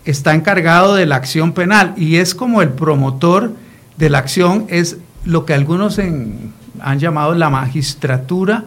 [0.07, 3.53] está encargado de la acción penal y es como el promotor
[3.97, 8.65] de la acción, es lo que algunos en- han llamado la magistratura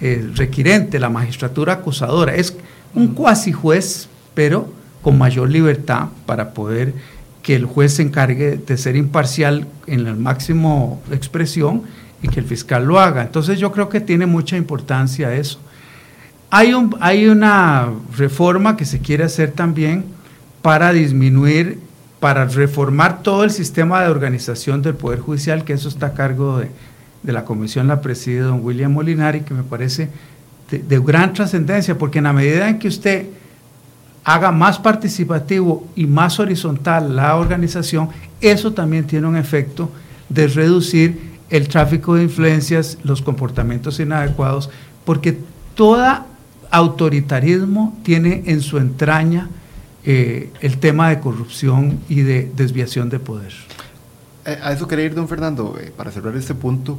[0.00, 2.34] eh, requirente, la magistratura acusadora.
[2.36, 2.56] Es
[2.94, 6.94] un cuasi juez, pero con mayor libertad para poder
[7.42, 11.82] que el juez se encargue de ser imparcial en la máximo expresión
[12.22, 13.22] y que el fiscal lo haga.
[13.22, 15.58] Entonces yo creo que tiene mucha importancia eso.
[16.50, 20.04] Hay, un, hay una reforma que se quiere hacer también
[20.62, 21.80] para disminuir,
[22.20, 26.58] para reformar todo el sistema de organización del Poder Judicial, que eso está a cargo
[26.58, 26.70] de,
[27.32, 30.08] la comisión, la preside don William Molinari, que me parece
[30.70, 33.26] de, de gran trascendencia, porque en la medida en que usted
[34.24, 38.08] haga más participativo y más horizontal la organización,
[38.40, 39.90] eso también tiene un efecto
[40.28, 44.70] de reducir el tráfico de influencias, los comportamientos inadecuados,
[45.04, 45.38] porque
[45.74, 46.24] todo
[46.70, 49.48] autoritarismo tiene en su entraña
[50.04, 53.52] eh, el tema de corrupción y de desviación de poder.
[54.46, 56.98] Eh, A eso quería ir, don Fernando, eh, para cerrar este punto.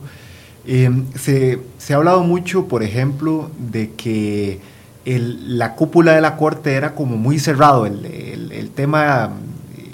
[0.66, 1.60] Eh, se,
[1.94, 4.60] ha hablado mucho, por ejemplo, de que
[5.06, 9.32] la cúpula de la Corte era como muy cerrado, el, el- el tema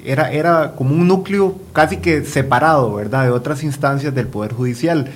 [0.03, 5.09] era, era como un núcleo casi que separado, ¿verdad?, de otras instancias del Poder Judicial.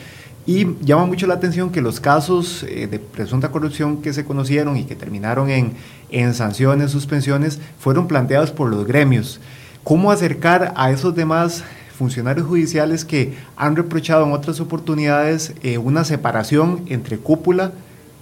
[0.50, 4.78] Y llama mucho la atención que los casos eh, de presunta corrupción que se conocieron
[4.78, 5.74] y que terminaron en,
[6.10, 9.40] en sanciones, suspensiones, fueron planteados por los gremios.
[9.84, 11.64] ¿Cómo acercar a esos demás
[11.96, 17.72] funcionarios judiciales que han reprochado en otras oportunidades eh, una separación entre cúpula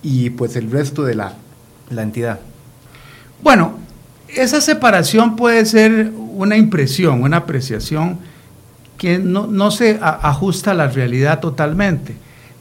[0.03, 1.35] y pues el resto de la,
[1.89, 2.41] la entidad?
[3.41, 3.77] Bueno,
[4.27, 8.19] esa separación puede ser una impresión, una apreciación
[8.97, 12.15] que no, no se a- ajusta a la realidad totalmente.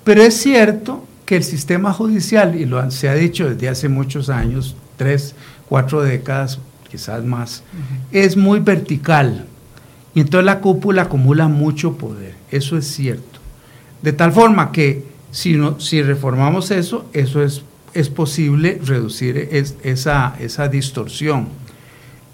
[0.04, 4.28] Pero es cierto que el sistema judicial, y lo se ha dicho desde hace muchos
[4.28, 5.34] años, tres,
[5.68, 6.58] cuatro décadas,
[6.90, 7.62] quizás más,
[8.12, 9.46] es muy vertical.
[10.14, 12.34] Y entonces la cúpula acumula mucho poder.
[12.50, 13.40] Eso es cierto.
[14.02, 19.74] De tal forma que si, no, si reformamos eso, eso es, es posible reducir es-
[19.82, 21.48] esa, esa distorsión.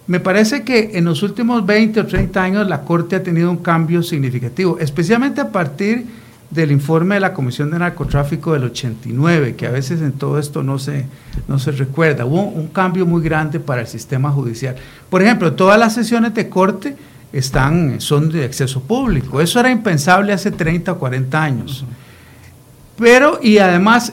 [0.06, 3.58] Me parece que en los últimos 20 o 30 años la Corte ha tenido un
[3.58, 6.06] cambio significativo, especialmente a partir
[6.50, 10.62] del informe de la Comisión de Narcotráfico del 89, que a veces en todo esto
[10.62, 11.06] no se,
[11.48, 12.26] no se recuerda.
[12.26, 14.76] Hubo un cambio muy grande para el sistema judicial.
[15.08, 16.96] Por ejemplo, todas las sesiones de corte
[17.32, 19.40] están, son de acceso público.
[19.40, 21.84] Eso era impensable hace 30 o 40 años.
[22.98, 24.12] Pero, y además,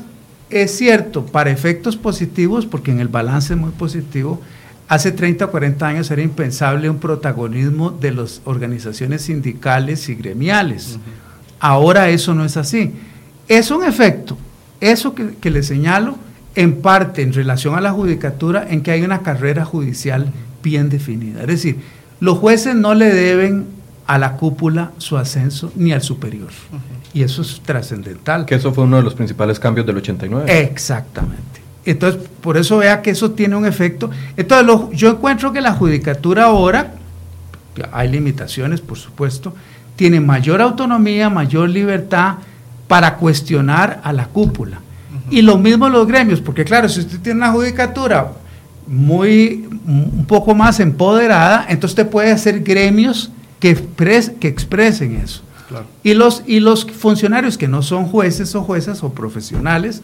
[0.50, 4.42] es cierto, para efectos positivos, porque en el balance es muy positivo,
[4.90, 11.00] hace 30 o 40 años era impensable un protagonismo de las organizaciones sindicales y gremiales.
[11.60, 12.92] Ahora eso no es así.
[13.48, 14.38] Es un efecto,
[14.82, 16.18] eso que, que le señalo,
[16.56, 21.42] en parte en relación a la judicatura, en que hay una carrera judicial bien definida.
[21.42, 21.80] Es decir,
[22.20, 23.68] los jueces no le deben
[24.08, 26.50] a la cúpula su ascenso ni al superior.
[27.14, 28.46] Y eso es trascendental.
[28.46, 30.52] Que eso fue uno de los principales cambios del 89.
[30.64, 31.59] Exactamente.
[31.86, 34.10] Entonces, por eso vea que eso tiene un efecto.
[34.38, 36.94] Entonces, lo- yo encuentro que la judicatura ahora,
[37.92, 39.54] hay limitaciones, por supuesto,
[39.96, 42.36] tiene mayor autonomía, mayor libertad
[42.88, 44.80] para cuestionar a la cúpula.
[45.32, 48.32] Y lo mismo los gremios, porque claro, si usted tiene una judicatura
[48.88, 55.42] muy, un poco más empoderada, entonces usted puede hacer gremios que, expres- que expresen eso.
[55.68, 55.86] Claro.
[56.04, 60.02] Y los, y los funcionarios que no son jueces o juezas o profesionales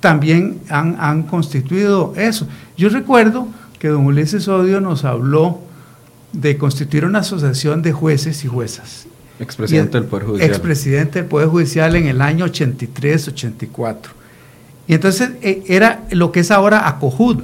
[0.00, 2.46] también han, han constituido eso.
[2.76, 5.60] Yo recuerdo que don Ulises Odio nos habló
[6.32, 9.06] de constituir una asociación de jueces y juezas.
[9.38, 10.50] Expresidente Y- del Poder Judicial.
[10.50, 14.12] Expresidente del Poder Judicial en el año 83, 84.
[14.88, 17.42] Y entonces eh, era lo que es ahora ACOJUD.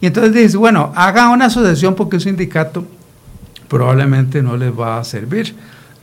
[0.00, 2.84] Y entonces dice, bueno, haga una asociación porque un sindicato
[3.68, 5.54] probablemente no les va a servir.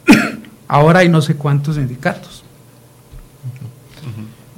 [0.68, 2.44] Ahora hay no sé cuántos sindicatos.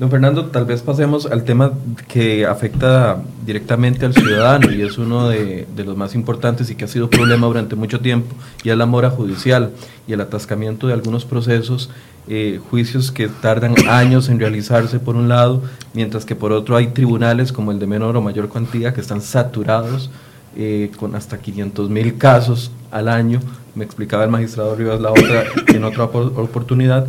[0.01, 1.73] Don Fernando, tal vez pasemos al tema
[2.07, 6.87] que afecta directamente al ciudadano y es uno de, los más importantes y que ha
[6.87, 9.69] sido problema durante mucho tiempo, y es la mora judicial
[10.07, 11.91] y el atascamiento de algunos procesos,
[12.27, 15.61] eh, juicios que tardan años en realizarse por un lado,
[15.93, 19.21] mientras que por otro hay tribunales como el de menor o mayor cuantía que están
[19.21, 20.09] saturados
[20.57, 23.39] eh, con hasta 500 mil casos al año.
[23.75, 27.05] Me explicaba el magistrado Rivas la otra en otra opor- oportunidad.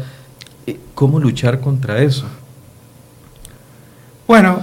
[0.66, 2.26] Eh, ¿Cómo luchar contra eso?
[4.26, 4.60] Bueno,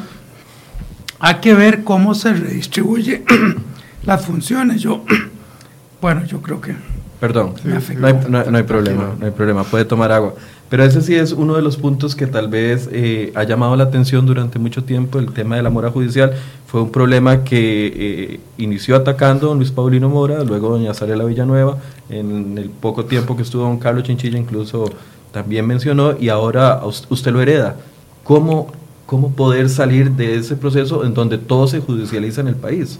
[1.20, 3.24] hay que ver cómo se redistribuye
[4.06, 4.82] las funciones.
[4.82, 5.04] Yo,
[6.02, 6.76] bueno, yo creo que
[7.20, 10.36] Perdón, Me no hay, no- no hay problema, no hay problema, puede tomar agua.
[10.70, 13.84] Pero ese sí es uno de los puntos que tal vez eh, ha llamado la
[13.86, 16.32] atención durante mucho tiempo, el tema de la mora judicial.
[16.68, 21.78] Fue un problema que eh, inició atacando don Luis Paulino Mora, luego doña Zarela Villanueva,
[22.10, 24.86] en el poco tiempo que estuvo don Carlos Chinchilla incluso
[25.34, 27.76] también mencionó, y ahora usted lo hereda.
[28.24, 28.72] ¿Cómo,
[29.10, 33.00] ¿Cómo poder salir de ese proceso en donde todo se judicializa en el país?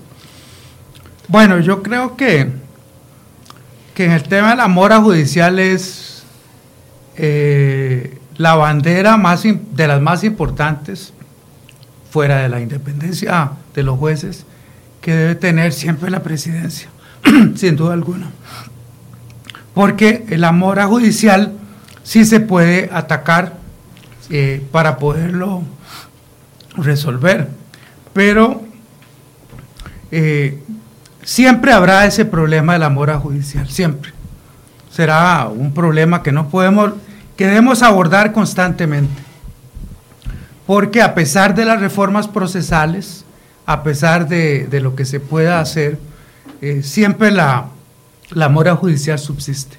[1.28, 2.50] Bueno, yo creo que,
[3.94, 6.24] que en el tema de la mora judicial es
[7.16, 11.14] eh, la bandera más de las más importantes,
[12.10, 14.48] fuera de la independencia de los jueces,
[15.02, 16.90] que debe tener siempre la presidencia,
[17.56, 18.32] sin duda alguna.
[19.76, 21.54] Porque la mora judicial
[22.02, 23.60] sí se puede atacar
[24.32, 25.62] eh, para poderlo
[26.86, 27.48] resolver,
[28.14, 28.62] pero
[30.12, 30.60] eh,
[31.24, 34.12] siempre habrá ese problema de la mora judicial, siempre.
[34.92, 36.94] Será un problema que no podemos,
[37.38, 39.22] que debemos abordar constantemente.
[40.66, 43.26] Porque a pesar de las reformas procesales,
[43.66, 46.00] a pesar de, de lo que se pueda hacer,
[46.62, 47.68] eh, siempre la,
[48.32, 49.78] la mora judicial subsiste.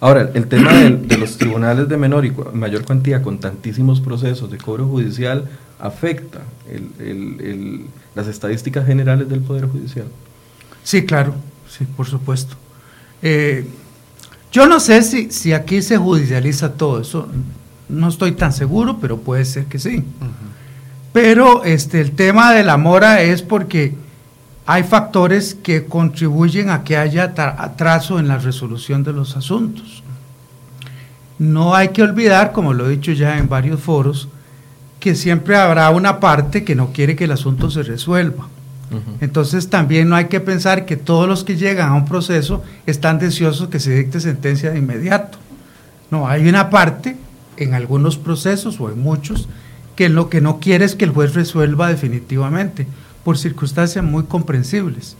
[0.00, 4.50] Ahora, el tema del- de, los tribunales de menor y mayor cuantía con tantísimos procesos
[4.50, 10.06] de cobro judicial afecta el- el- el- las estadísticas generales del Poder Judicial.
[10.82, 11.34] Sí, claro,
[11.68, 12.56] sí, por supuesto.
[13.22, 13.66] Eh,
[14.52, 17.28] yo no sé si, si aquí se judicializa todo eso,
[17.88, 20.02] no estoy tan seguro, pero puede ser que sí.
[21.12, 23.94] Pero este, el tema de la mora es porque
[24.66, 30.02] hay factores que contribuyen a que haya tra- atraso en la resolución de los asuntos.
[31.38, 34.28] No hay que olvidar, como lo he dicho ya en varios foros,
[35.06, 38.48] que siempre habrá una parte que no quiere que el asunto se resuelva.
[39.20, 43.20] Entonces también no hay que pensar que todos los que llegan a un proceso están
[43.20, 45.38] deseosos que se dicte sentencia de inmediato.
[46.10, 47.16] No, hay una parte
[47.56, 49.48] en algunos procesos o en muchos
[49.94, 52.88] que lo que no quiere es que el juez resuelva definitivamente
[53.22, 55.16] por circunstancias muy comprensibles.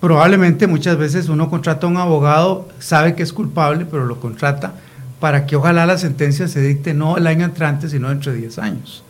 [0.00, 4.74] Probablemente muchas veces uno contrata a un abogado, sabe que es culpable, pero lo contrata
[5.22, 9.04] para que ojalá la sentencia se dicte no el año entrante, sino entre 10 años.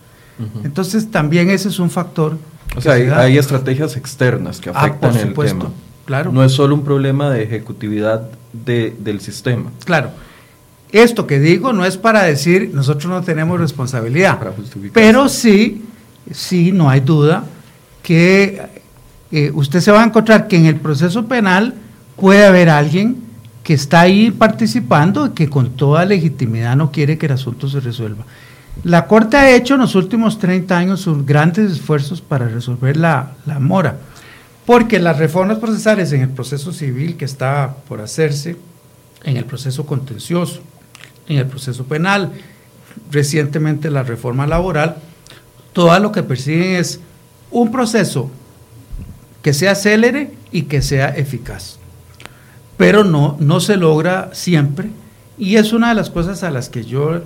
[0.62, 2.36] Entonces también ese es un factor.
[2.76, 5.70] O sea, se hay, estrategias externas que Ah, afectan por el supuesto, tema.
[6.04, 6.30] claro.
[6.30, 9.70] No es solo un problema de ejecutividad de- del sistema.
[9.86, 10.10] Claro.
[10.90, 14.92] Esto que digo no es para decir nosotros no tenemos responsabilidad, Para justificar.
[14.92, 15.82] pero sí,
[16.30, 17.44] sí, no hay duda
[18.02, 18.60] que
[19.30, 21.72] eh, usted se va a encontrar que en el proceso penal
[22.16, 23.16] puede haber alguien
[23.62, 27.80] que está ahí participando y que con toda legitimidad no quiere que el asunto se
[27.80, 28.24] resuelva.
[28.84, 33.34] La Corte ha hecho en los últimos 30 años sus grandes esfuerzos para resolver la,
[33.46, 33.98] la mora,
[34.66, 38.56] porque las reformas procesales en el proceso civil que está por hacerse,
[39.24, 40.62] en el proceso contencioso,
[41.28, 42.32] en el proceso penal,
[43.10, 44.96] recientemente la reforma laboral,
[45.72, 47.00] todo lo que persiguen es
[47.50, 48.30] un proceso
[49.42, 51.78] que sea célere y que sea eficaz.
[52.82, 54.90] Pero no, no se logra siempre
[55.38, 57.22] y es una de las cosas a las que yo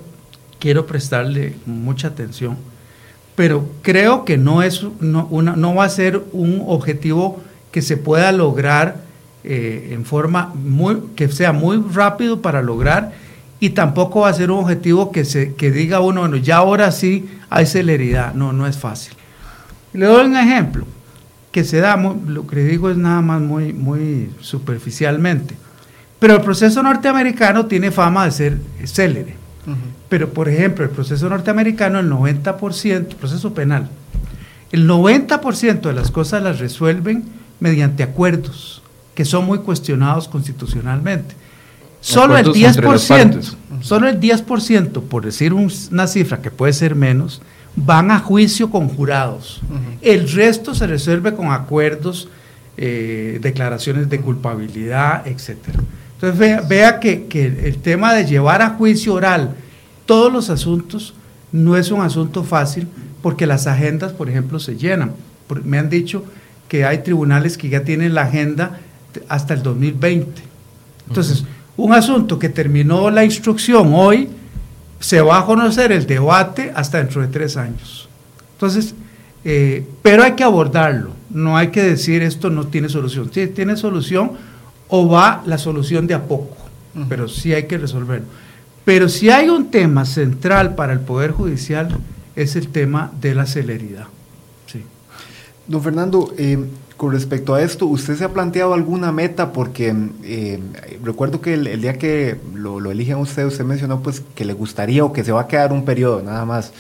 [0.58, 2.58] quiero prestarle mucha atención.
[3.36, 7.40] Pero creo que no, es, no, una, no va a ser un objetivo
[7.72, 8.96] que se pueda lograr
[9.44, 13.14] eh, en forma muy, que sea muy rápido para lograr
[13.58, 16.92] y tampoco va a ser un objetivo que, se, que diga uno, bueno, ya ahora
[16.92, 18.34] sí hay celeridad.
[18.34, 19.14] No, no es fácil.
[19.94, 20.86] Le doy un ejemplo
[21.56, 25.54] que se da, lo que le digo es nada más muy, muy superficialmente.
[26.18, 29.36] Pero el proceso norteamericano tiene fama de ser célere.
[30.10, 33.88] Pero, por ejemplo, el proceso norteamericano, el 90%, proceso penal,
[34.70, 37.24] el 90% de las cosas las resuelven
[37.58, 38.82] mediante acuerdos
[39.14, 41.34] que son muy cuestionados constitucionalmente.
[42.02, 47.40] Solo el 10%, solo el 10%, por decir una cifra que puede ser menos,
[47.76, 49.60] van a juicio con jurados.
[50.00, 52.28] El resto se resuelve con acuerdos,
[52.76, 55.56] eh, declaraciones de culpabilidad, etc.
[56.14, 57.26] Entonces vea, que,
[57.64, 59.54] el tema de llevar a juicio oral
[60.06, 61.14] todos los asuntos
[61.52, 62.88] no es un asunto fácil
[63.22, 65.12] porque las agendas, por ejemplo, se llenan.
[65.64, 66.24] Me han dicho
[66.68, 68.80] que hay tribunales que ya tienen la agenda
[69.28, 70.42] hasta el 2020.
[71.08, 71.44] Entonces,
[71.76, 74.28] un asunto que terminó la instrucción hoy,
[75.00, 78.08] se va a conocer el debate hasta dentro de tres años.
[78.52, 78.94] Entonces,
[79.44, 83.30] eh, pero hay que abordarlo, no hay que decir esto no tiene solución.
[83.32, 84.32] Sí, tiene solución
[84.88, 86.56] o va la solución de a poco,
[87.08, 88.26] pero sí hay que resolverlo.
[88.84, 91.88] Pero si hay un tema central para el Poder Judicial,
[92.36, 94.06] es el tema de la celeridad.
[94.66, 94.82] Sí.
[95.66, 96.64] Don Fernando, eh,
[96.96, 99.52] con respecto a esto, ¿usted se ha planteado alguna meta?
[99.52, 99.94] Porque
[100.24, 100.60] eh,
[101.02, 105.04] recuerdo que el, día que lo, lo eligen usted, usted mencionó pues que le gustaría
[105.04, 106.72] o que se va a quedar un periodo nada más.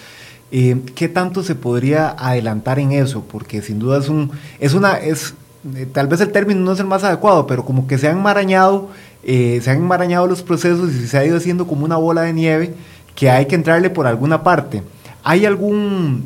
[0.50, 3.24] Eh, ¿Qué tanto se podría adelantar en eso?
[3.30, 5.34] Porque sin duda es un, es una, es,
[5.74, 8.16] eh, tal vez el término no es el más adecuado, pero como que se han
[8.16, 8.88] enmarañado,
[9.22, 12.74] se han enmarañado los procesos y se ha ido haciendo como una bola de nieve
[13.16, 14.82] que hay que entrarle por alguna parte.
[15.28, 16.24] ¿Hay algún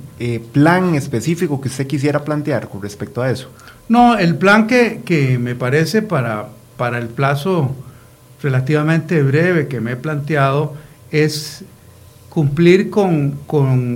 [0.53, 3.49] plan específico que usted quisiera plantear con respecto a eso?
[3.89, 7.75] No, el plan que, me parece para, para el plazo
[8.43, 10.75] relativamente breve que me he planteado
[11.11, 11.65] es
[12.29, 13.39] cumplir con,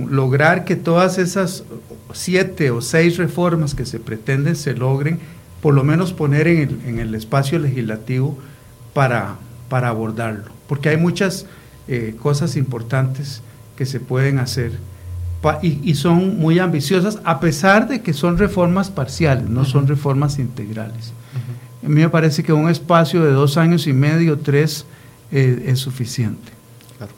[0.09, 1.63] lograr que todas esas
[2.11, 5.19] siete o seis reformas que se pretenden se logren,
[5.61, 8.39] por lo menos poner en el, en el espacio legislativo
[8.95, 9.35] para,
[9.69, 11.45] para, abordarlo, porque hay muchas
[11.87, 13.43] eh, cosas importantes
[13.77, 14.71] que se pueden hacer
[15.61, 21.13] y, son muy ambiciosas, a pesar de que son reformas parciales, no son reformas integrales.
[21.83, 24.85] A mí me parece que un espacio de dos años y medio, tres,
[25.31, 26.51] eh, es suficiente.
[26.97, 27.13] Claro.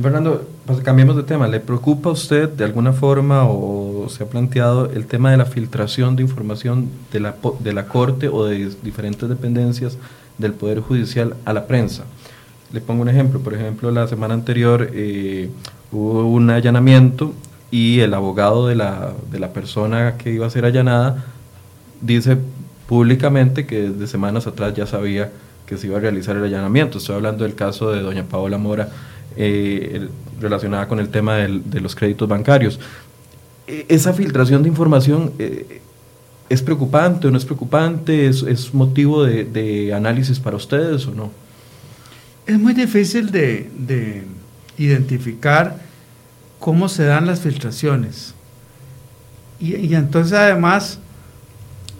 [0.00, 1.48] Fernando, pues cambiemos de tema.
[1.48, 5.46] ¿Le preocupa a usted de alguna forma o se ha planteado el tema de la
[5.46, 9.98] filtración de información de la, de la Corte o de diferentes dependencias
[10.38, 12.04] del Poder Judicial a la prensa?
[12.72, 13.40] Le pongo un ejemplo.
[13.40, 15.50] Por ejemplo, la semana anterior eh,
[15.90, 17.32] hubo un allanamiento
[17.74, 21.24] y el abogado de la, de la persona que iba a ser allanada
[22.00, 22.38] dice
[22.86, 25.32] públicamente que desde semanas atrás ya sabía
[25.66, 26.98] que se iba a realizar el allanamiento.
[26.98, 28.90] Estoy hablando del caso de doña Paola Mora
[29.36, 30.06] eh,
[30.40, 32.78] relacionada con el tema de los créditos bancarios.
[33.66, 35.80] E, ¿Esa filtración de información eh,
[36.48, 38.28] es preocupante o no es preocupante?
[38.28, 41.32] ¿Es, es motivo de, de, análisis para ustedes o no?
[42.46, 44.22] Es muy difícil de, de
[44.78, 45.92] identificar
[46.64, 48.32] cómo se dan las filtraciones.
[49.60, 50.98] Y, entonces además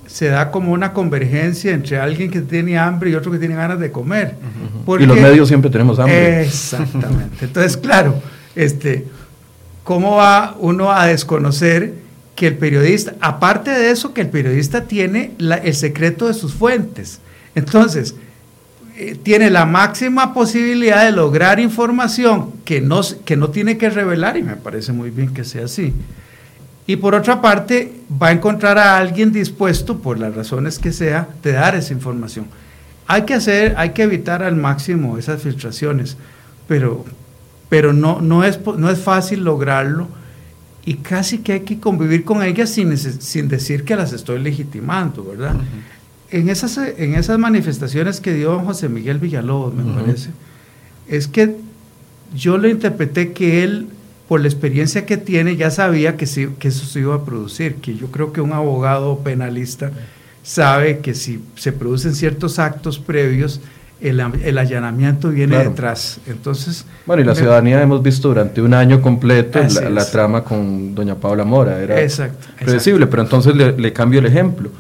[0.07, 3.79] se da como una convergencia entre alguien que tiene hambre y otro que tiene ganas
[3.79, 4.37] de comer.
[4.99, 6.45] y los medios siempre tenemos hambre.
[6.45, 7.45] Exactamente.
[7.45, 8.15] Entonces, claro,
[8.55, 9.07] este,
[9.83, 11.97] ¿cómo va uno a desconocer
[12.35, 17.21] que el periodista, aparte de eso, que el periodista tiene el secreto de sus fuentes?
[17.55, 18.15] Entonces,
[18.97, 24.37] eh, tiene la máxima posibilidad de lograr información que no, que no tiene que revelar,
[24.37, 25.93] y me parece muy bien que sea así.
[26.87, 27.93] Y por otra parte,
[28.23, 32.47] va a encontrar a alguien dispuesto, por las razones que sea, de dar esa información.
[33.07, 36.17] Hay que hacer, hay que evitar al máximo esas filtraciones,
[36.69, 37.05] pero,
[37.69, 40.09] pero no, no, es, no es fácil lograrlo
[40.87, 45.25] y casi que hay que convivir con ellas sin, sin decir que las estoy legitimando,
[45.25, 45.57] ¿verdad?
[46.31, 50.31] En esas, en esas manifestaciones que dio José Miguel Villalobos, me parece,
[51.09, 51.57] es que
[52.35, 53.89] yo lo interpreté que él,
[54.29, 56.27] por la experiencia que tiene, ya sabía que,
[56.59, 59.93] que eso se iba a producir, que yo creo que un abogado penalista
[60.43, 63.61] sabe que si se producen ciertos actos previos,
[64.01, 66.21] el, el allanamiento viene detrás.
[66.27, 69.61] Entonces, bueno, y la ciudadanía hemos visto durante un año completo
[69.91, 74.27] la, trama con doña Paula Mora, era exacto, predecible, pero entonces le, le cambio el
[74.27, 74.71] ejemplo.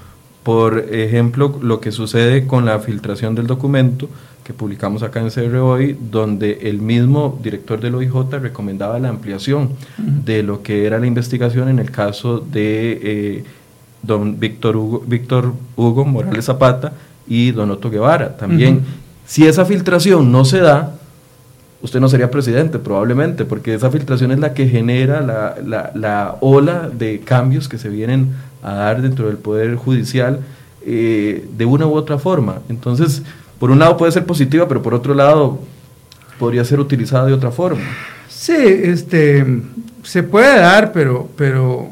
[0.44, 4.08] Por ejemplo, lo que sucede con la filtración del documento
[4.44, 9.70] que publicamos acá en CR hoy, donde el mismo director del OIJ recomendaba la ampliación
[9.96, 13.44] de lo que era la investigación en el caso de eh,
[14.02, 16.92] don Víctor Hugo, Víctor Hugo Morales Zapata
[17.26, 18.36] y don Otto Guevara.
[18.36, 18.82] También,
[19.26, 20.94] si esa filtración no se da,
[21.80, 26.36] usted no sería presidente probablemente, porque esa filtración es la que genera la, la, la
[26.40, 28.34] ola de cambios que se vienen
[28.64, 30.40] a dar dentro del Poder Judicial
[30.84, 32.60] eh, de una u otra forma.
[32.68, 33.22] Entonces,
[33.60, 35.60] por un lado puede ser positiva, pero por otro lado
[36.38, 37.82] podría ser utilizada de otra forma.
[38.28, 39.62] Sí, este,
[40.02, 41.90] se puede dar, pero, pero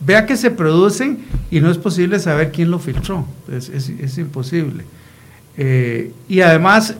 [0.00, 4.84] vea que se producen y no es posible saber quién lo filtró, es, imposible.
[5.56, 6.94] Eh, y además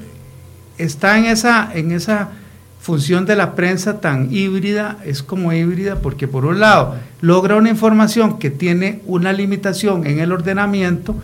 [0.76, 2.30] está en esa, en esa
[2.90, 7.70] función de la prensa tan híbrida, es como híbrida porque por un lado logra una
[7.70, 11.14] información que tiene una limitación en el ordenamiento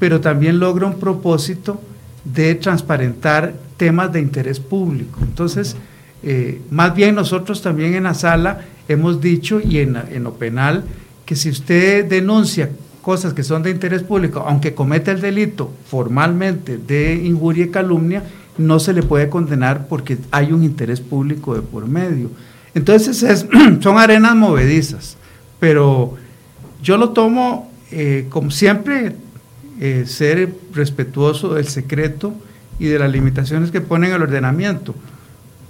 [0.00, 1.80] pero también logra un propósito
[2.24, 5.20] de transparentar temas de interés público.
[5.22, 5.76] Entonces,
[6.24, 10.82] eh, más bien nosotros también en la sala hemos dicho, y en, en lo penal,
[11.24, 12.70] que si usted denuncia
[13.00, 18.24] cosas que son de interés público, aunque cometa el delito formalmente de injuria y calumnia,
[18.58, 22.30] no se le puede condenar porque hay un interés público de por medio.
[22.74, 23.46] Entonces es,
[23.80, 25.16] son arenas movedizas,
[25.58, 26.14] pero
[26.82, 29.16] yo lo tomo eh, como siempre,
[29.78, 32.32] eh, ser respetuoso del secreto
[32.78, 34.94] y de las limitaciones que ponen el ordenamiento.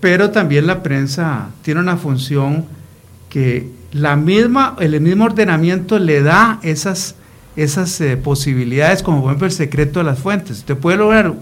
[0.00, 2.66] Pero también la prensa tiene una función
[3.28, 7.16] que la misma, el mismo ordenamiento le da esas,
[7.56, 10.58] esas eh, posibilidades, como por ejemplo el secreto de las fuentes.
[10.58, 11.34] Usted puede lograr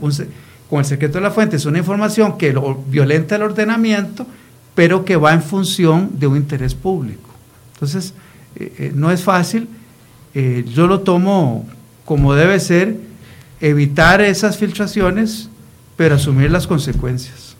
[0.70, 2.54] con el secreto de las fuentes una información que
[2.86, 4.26] violenta el ordenamiento,
[4.74, 7.28] pero que va en función de un interés público.
[7.74, 8.14] Entonces,
[8.56, 9.68] eh, no es fácil.
[10.32, 11.66] yo lo tomo
[12.04, 12.96] como debe ser,
[13.60, 15.48] evitar esas filtraciones,
[15.96, 17.54] pero asumir las consecuencias.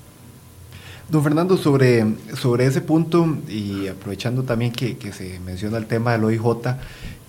[1.08, 2.04] Don Fernando, sobre,
[2.34, 6.42] sobre ese punto y aprovechando también que, se menciona el tema del OIJ,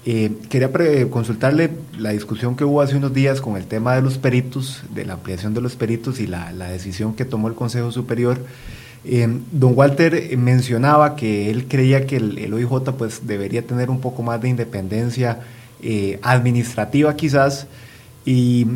[0.03, 0.71] eh, quería
[1.11, 5.05] consultarle la discusión que hubo hace unos días con el tema de los peritos, de
[5.05, 8.39] la ampliación de los peritos y la, decisión que tomó el Consejo Superior.
[9.05, 14.23] Eh, don Walter mencionaba que él creía que el, OIJ pues, debería tener un poco
[14.23, 15.39] más de independencia
[15.83, 17.67] eh, administrativa quizás,
[18.25, 18.67] y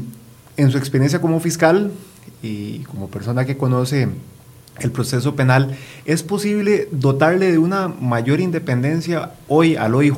[0.58, 1.92] en su experiencia como fiscal
[2.42, 4.08] y como persona que conoce
[4.80, 10.18] el proceso penal, ¿es posible dotarle de una mayor independencia hoy al OIJ,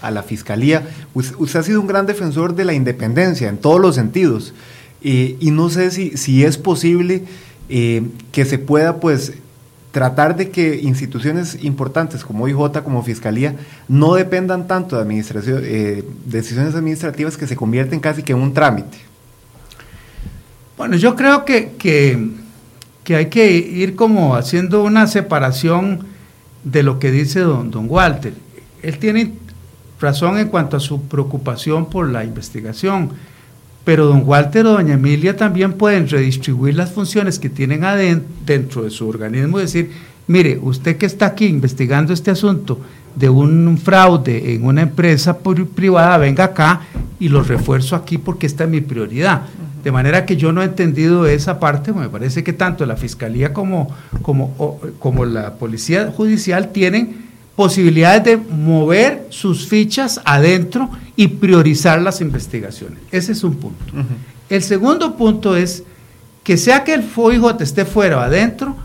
[0.00, 0.88] a la Fiscalía?
[1.14, 4.54] Usted ha sido un gran defensor de la independencia en todos los sentidos,
[5.02, 7.24] y no sé si, si es posible
[7.68, 9.32] eh, que se pueda pues
[9.90, 13.56] tratar de que instituciones importantes como IJ, como Fiscalía,
[13.88, 18.52] no dependan tanto de administración, eh, decisiones administrativas que se convierten casi que en un
[18.52, 18.98] trámite.
[20.76, 26.00] Bueno, yo creo que, que, hay que ir como haciendo una separación
[26.64, 28.34] de lo que dice don, don Walter.
[28.82, 29.32] Él tiene
[30.00, 33.10] razón en cuanto a su preocupación por la investigación
[33.84, 38.82] pero don Walter o doña Emilia también pueden redistribuir las funciones que tienen adentro, dentro
[38.82, 39.90] de su organismo y decir,
[40.26, 42.80] mire, usted que está aquí investigando este asunto
[43.14, 46.80] de un fraude en una empresa privada, venga acá
[47.20, 49.42] y lo refuerzo aquí porque esta es mi prioridad.
[49.84, 53.52] De manera que yo no he entendido esa parte, me parece que tanto la Fiscalía
[53.52, 57.23] como, como, como la Policía Judicial tienen
[57.56, 62.98] posibilidades de mover sus fichas adentro y priorizar las investigaciones.
[63.10, 63.84] Ese es un punto.
[64.48, 65.84] El segundo punto es
[66.42, 68.76] que sea que el FOIJ esté fuera o adentro,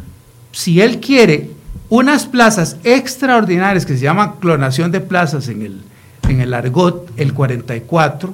[0.51, 1.51] si él quiere
[1.89, 5.81] unas plazas extraordinarias que se llaman clonación de plazas en el,
[6.27, 8.33] en el argot, el 44,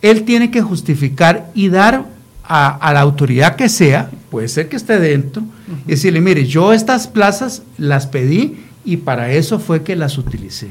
[0.00, 2.06] él tiene que justificar y dar
[2.44, 5.42] a, la autoridad que sea, puede ser que esté dentro,
[5.86, 10.68] y decirle, mire, yo estas plazas las pedí y para eso fue que las utilicé.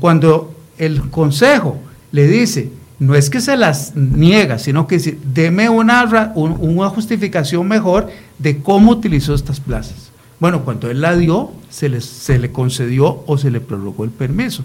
[0.00, 1.78] Cuando el consejo
[2.12, 7.68] le dice, no es que se las niega, sino que dice, deme una, una justificación
[7.68, 10.10] mejor de cómo utilizó estas plazas.
[10.38, 14.10] Bueno, cuando él la dio, se le, se le concedió o se le prorrogó el
[14.10, 14.64] permiso.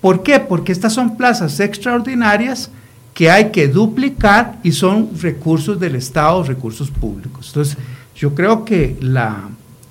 [0.00, 0.40] ¿Por qué?
[0.40, 2.70] Porque estas son plazas extraordinarias
[3.14, 7.48] que hay que duplicar y son recursos del Estado, recursos públicos.
[7.48, 7.76] Entonces,
[8.16, 9.48] yo creo que la,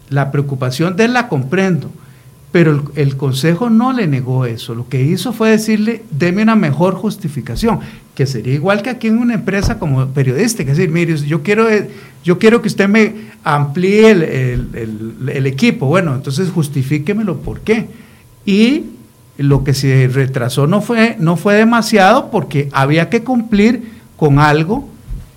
[0.10, 1.92] la preocupación de él la comprendo,
[2.52, 4.76] pero el, Consejo no le negó eso.
[4.76, 7.80] Lo que hizo fue decirle, deme una mejor justificación,
[8.14, 10.72] que sería igual que aquí en una empresa como periodística.
[10.72, 11.68] Es decir, mire, yo quiero,
[12.24, 15.86] yo quiero que usted me amplíe el, el, el equipo.
[15.86, 17.88] Bueno, entonces justifíquemelo por qué.
[18.46, 18.84] Y
[19.38, 23.84] lo que se retrasó no fue, no fue demasiado porque había que cumplir
[24.18, 24.91] con algo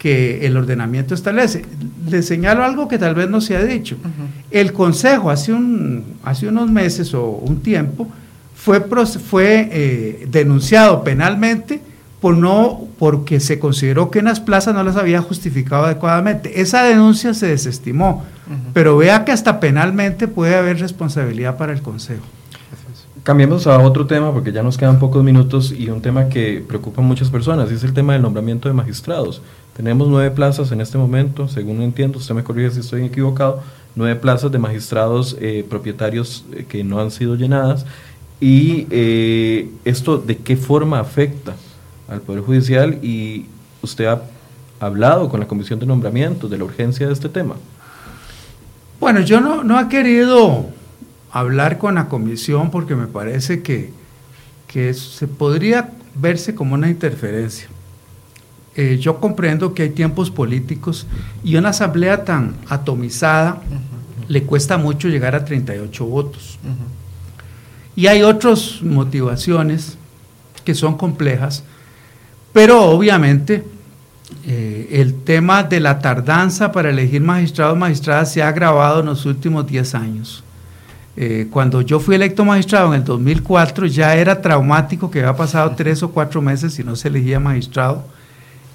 [0.05, 1.65] que el ordenamiento establece.
[2.11, 3.97] Le señalo algo que tal vez no se ha dicho.
[4.05, 4.11] Uh -huh.
[4.51, 8.07] El Consejo hace, un, hace unos meses o un tiempo
[8.55, 11.81] fue, fue eh, denunciado penalmente
[12.21, 16.61] por no, porque se consideró que unas plazas no las había justificado adecuadamente.
[16.61, 18.11] Esa denuncia se desestimó,
[18.47, 18.73] uh -huh.
[18.75, 22.25] pero vea que hasta penalmente puede haber responsabilidad para el Consejo.
[23.23, 27.01] Cambiemos a otro tema porque ya nos quedan pocos minutos y un tema que preocupa
[27.01, 29.41] a muchas personas y es el tema del nombramiento de magistrados.
[29.77, 33.63] Tenemos nueve plazas en este momento, según entiendo, usted me corrige si estoy equivocado,
[33.97, 37.85] nueve plazas de magistrados eh, propietarios eh, que no han sido llenadas
[38.41, 41.57] y eh, esto de qué forma afecta
[42.09, 43.47] al Poder Judicial y
[43.83, 44.23] usted ha
[44.79, 47.57] hablado con la Comisión de Nombramientos de la urgencia de este tema.
[49.01, 50.67] Bueno, yo no, no he querido
[51.33, 53.91] hablar con la comisión porque me parece que,
[54.69, 57.69] que se podría verse como una interferencia.
[58.77, 61.07] Eh, yo comprendo que hay tiempos políticos
[61.45, 64.29] y una asamblea tan atomizada uh -huh.
[64.29, 66.59] le cuesta mucho llegar a 38 votos.
[66.65, 66.95] Uh -huh.
[67.97, 69.97] Y hay otras motivaciones
[70.65, 71.63] que son complejas,
[72.53, 73.63] pero obviamente
[74.47, 79.25] eh, el tema de la tardanza para elegir magistrados magistradas se ha agravado en los
[79.27, 80.43] últimos 10 años.
[81.17, 85.73] Eh, cuando yo fui electo magistrado en el 2004 ya era traumático que había pasado
[85.77, 88.05] tres o cuatro meses y no se elegía magistrado.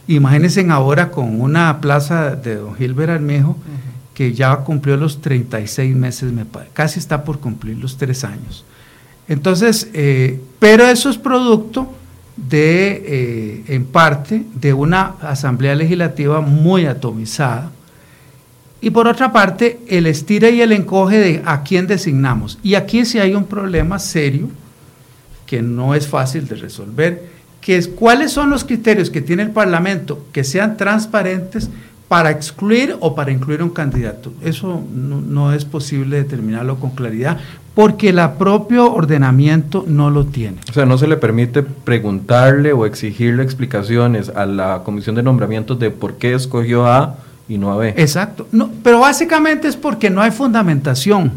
[0.09, 4.13] Imagínense ahora con una plaza de don Gilbert Armejo uh -huh.
[4.15, 8.65] que ya cumplió los 36 meses, me casi está por cumplir los tres años.
[9.27, 11.93] Entonces, eh, pero eso es producto
[12.35, 17.69] de, eh, en parte, de una asamblea legislativa muy atomizada
[18.81, 22.57] y por otra parte, el estira y el encoge de a quién designamos.
[22.63, 24.49] Y aquí sí hay un problema serio
[25.45, 29.51] que no es fácil de resolver, que es cuáles son los criterios que tiene el
[29.51, 31.69] Parlamento que sean transparentes
[32.07, 34.33] para excluir o para incluir un candidato.
[34.43, 37.37] Eso no, no es posible determinarlo con claridad
[37.75, 40.57] porque el propio ordenamiento no lo tiene.
[40.69, 45.79] O sea, no se le permite preguntarle o exigirle explicaciones a la Comisión de Nombramientos
[45.79, 47.15] de por qué escogió a
[47.47, 47.93] y no a B.
[47.95, 48.47] Exacto.
[48.51, 51.31] No, pero básicamente es porque no hay fundamentación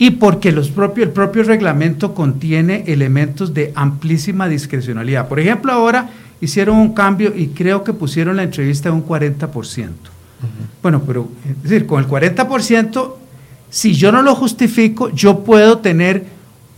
[0.00, 5.28] y porque los propio, el propio reglamento contiene elementos de amplísima discrecionalidad.
[5.28, 6.08] Por ejemplo, ahora
[6.40, 9.44] hicieron un cambio y creo que pusieron la entrevista a un 40%.
[9.44, 9.90] Uh -huh.
[10.82, 13.12] Bueno, pero es decir, con el 40%,
[13.68, 16.24] si yo no lo justifico, yo puedo tener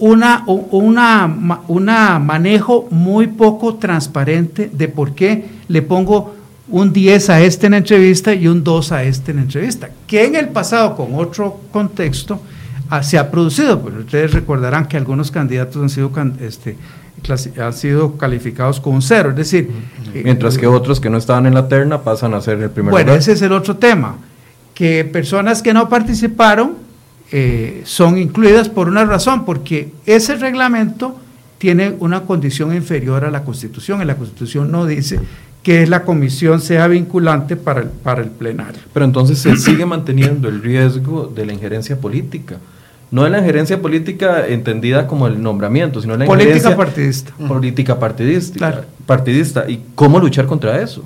[0.01, 6.35] una, una, una manejo muy poco transparente de por qué le pongo
[6.69, 10.35] un 10 a este en entrevista y un 2 a este en entrevista, que en
[10.35, 12.41] el pasado con otro contexto
[12.93, 16.77] ah, se ha producido, pero ustedes recordarán que algunos candidatos han sido, este,
[17.59, 19.71] han sido calificados con un cero, es decir...
[20.13, 22.91] Mientras eh, que otros que no estaban en la terna pasan a ser el primer
[22.91, 23.19] Bueno, lugar.
[23.19, 24.17] ese es el otro tema,
[24.75, 26.75] que personas que no participaron
[27.31, 31.17] eh, son incluidas por una razón, porque ese reglamento
[31.57, 35.19] tiene una condición inferior a la Constitución, y la Constitución no dice
[35.63, 38.81] que la comisión sea vinculante para el, para el plenario.
[38.93, 42.59] Pero entonces se sigue manteniendo el riesgo de la injerencia política.
[43.13, 47.33] No de la injerencia política entendida como el nombramiento, sino la política injerencia partidista.
[47.47, 48.85] política partidista, Claro.
[49.07, 49.69] partidista.
[49.71, 51.05] ¿Y cómo luchar contra eso?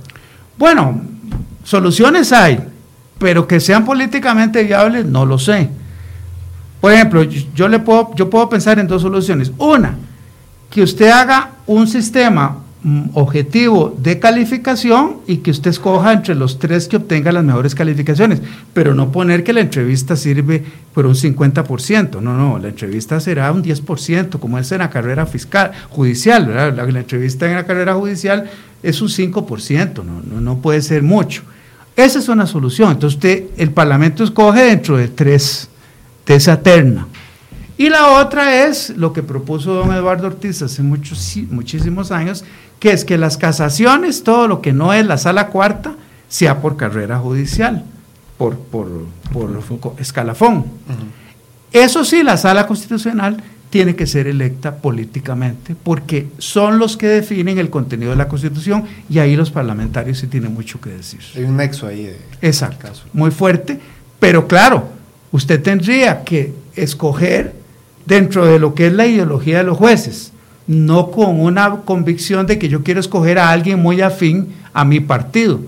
[0.57, 1.03] Bueno,
[1.65, 2.61] soluciones hay,
[3.19, 5.69] pero que sean políticamente viables, no lo sé.
[6.81, 9.51] Por ejemplo, yo, yo le puedo, yo puedo pensar en dos soluciones.
[9.59, 9.97] Una,
[10.71, 12.59] que usted haga un sistema
[13.14, 18.41] objetivo de calificación y que usted escoja entre los tres que obtenga las mejores calificaciones,
[18.72, 20.62] pero no poner que la entrevista sirve
[20.95, 25.26] por un 50%, no, no, la entrevista será un 10%, como es en la carrera
[25.26, 26.76] fiscal, judicial, ¿verdad?
[26.76, 28.49] La, la entrevista en la carrera judicial
[28.82, 31.43] es un 5%, no, no, no puede ser mucho.
[31.97, 35.68] Esa es una solución, entonces usted, el Parlamento escoge dentro de tres,
[36.24, 37.09] de esa terna.
[37.79, 42.45] Y la otra es lo que propuso don Eduardo Ortiz hace muchos, muchísimos años,
[42.81, 45.95] que es que las casaciones, todo lo que no es la sala cuarta,
[46.29, 47.85] sea por carrera judicial,
[48.39, 48.89] por, por,
[49.33, 49.62] por
[49.99, 50.57] escalafón.
[50.57, 51.27] Uh -huh.
[51.85, 57.59] Eso sí, la sala constitucional tiene que ser electa políticamente porque son los que definen
[57.59, 61.20] el contenido de la Constitución y ahí los parlamentarios sí tienen mucho que decir.
[61.35, 62.05] Hay un nexo ahí.
[62.05, 63.79] De Exacto, muy fuerte,
[64.20, 64.89] pero claro,
[65.33, 67.56] usted tendría que escoger
[68.07, 70.33] dentro de lo que es la ideología de los jueces,
[70.67, 75.01] no con una convicción de que yo quiero escoger a alguien muy afín a mi
[75.01, 75.61] partido.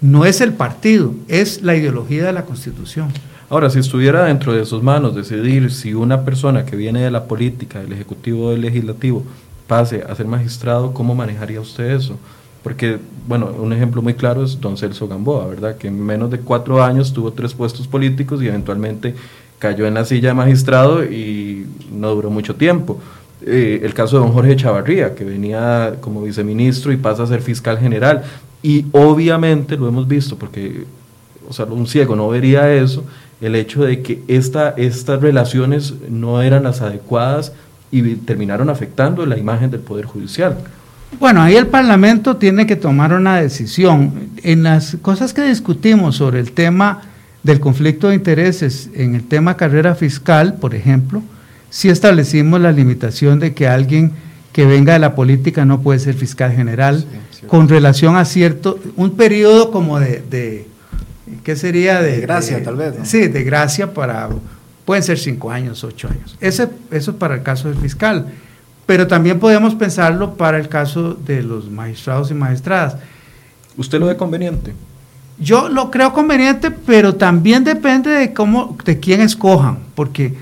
[0.00, 3.08] No es el partido, es la ideología de la Constitución.
[3.50, 7.24] Ahora, si estuviera dentro de sus manos decidir si una persona que viene de la
[7.24, 9.24] política, del Ejecutivo o del Legislativo,
[9.66, 12.18] pase a ser magistrado, ¿cómo manejaría usted eso?
[12.62, 15.76] Porque, bueno, un ejemplo muy claro es don Celso Gamboa, ¿verdad?
[15.76, 19.14] Que en menos de cuatro años tuvo tres puestos políticos y eventualmente
[19.58, 23.00] cayó en la silla de magistrado y no duró mucho tiempo.
[23.46, 27.40] Eh, el caso de don Jorge Chavarría, que venía como viceministro y pasa a ser
[27.40, 28.24] fiscal general.
[28.62, 30.84] Y obviamente lo hemos visto, porque
[31.48, 33.04] o sea, un ciego no vería eso,
[33.40, 37.52] el hecho de que esta, estas relaciones no eran las adecuadas
[37.90, 40.58] y terminaron afectando la imagen del Poder Judicial.
[41.18, 44.30] Bueno, ahí el Parlamento tiene que tomar una decisión.
[44.42, 47.02] En las cosas que discutimos sobre el tema
[47.42, 51.22] del conflicto de intereses, en el tema carrera fiscal, por ejemplo,
[51.70, 54.12] sí establecimos la limitación de que alguien
[54.52, 57.04] que venga de la política no puede ser fiscal general,
[57.46, 60.66] con relación a cierto, un periodo como de, de
[61.44, 62.02] ¿qué sería?
[62.02, 62.94] De, gracia, tal vez.
[63.04, 64.28] Sí, de gracia para,
[64.84, 66.36] pueden ser cinco años, ocho años.
[66.40, 68.26] Ese, eso es para el caso del fiscal.
[68.86, 72.96] Pero también podemos pensarlo para el caso de los magistrados y magistradas.
[73.76, 74.72] ¿Usted lo ve conveniente?
[75.40, 80.34] Yo lo creo conveniente, pero también depende de cómo, de quién escojan, porque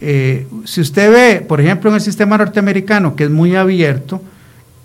[0.00, 4.22] eh, si usted ve, por ejemplo, en el sistema norteamericano, que es muy abierto,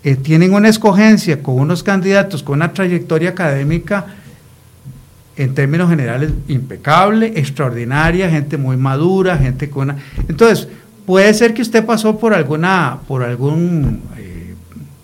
[0.02, 4.06] eh, tienen una escogencia con unos candidatos con una trayectoria académica
[5.36, 9.96] en términos generales impecable, extraordinaria, gente muy madura, gente con una...
[10.28, 10.68] Entonces,
[11.06, 14.54] puede ser que usted pasó por alguna, por algún, eh,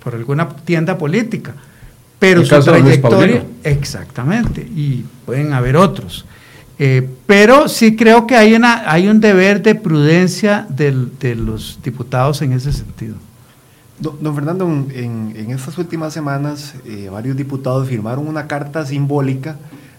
[0.03, 1.55] por alguna tienda política,
[2.21, 6.27] pero su trayectoria, exactamente, y pueden haber otros.
[6.79, 11.81] Eh, pero sí creo que hay, una, hay un deber de prudencia del, de los
[11.83, 13.17] diputados en ese sentido.
[13.99, 19.57] Don, Fernando, en, en, estas últimas semanas eh, varios diputados firmaron una carta simbólica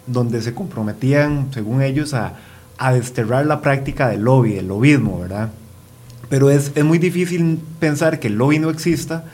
[0.08, 2.34] donde se comprometían, según ellos, a,
[2.78, 5.50] a desterrar la práctica del lobby, del lobismo, ¿verdad?
[6.30, 9.26] Pero es, es muy difícil pensar que el lobby no exista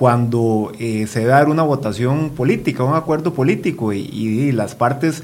[0.00, 5.22] cuando eh, se dar una votación política, un acuerdo político y, las partes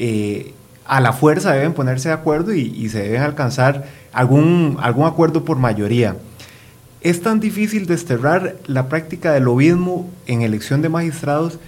[0.00, 0.52] eh,
[0.84, 5.58] a la fuerza deben ponerse de acuerdo y, se deben alcanzar algún, algún acuerdo por
[5.58, 6.16] mayoría.
[7.02, 11.60] Es tan difícil desterrar la práctica del lobismo en elección de magistrados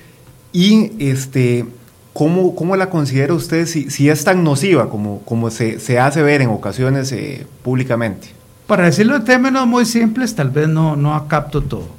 [0.53, 1.65] y este,
[2.13, 6.23] ¿cómo, cómo la considera usted si, si, es tan nociva como, como se, se hace
[6.23, 8.31] ver en ocasiones eh, públicamente?
[8.67, 11.99] Para decirlo en términos muy simples, tal vez no, no capto todo.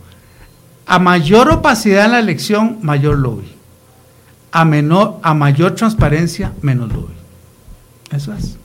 [0.92, 3.46] A mayor opacidad en la elección, mayor lobby.
[4.52, 7.14] A, menor, a mayor transparencia, menos lobby.
[8.12, 8.58] Eso es.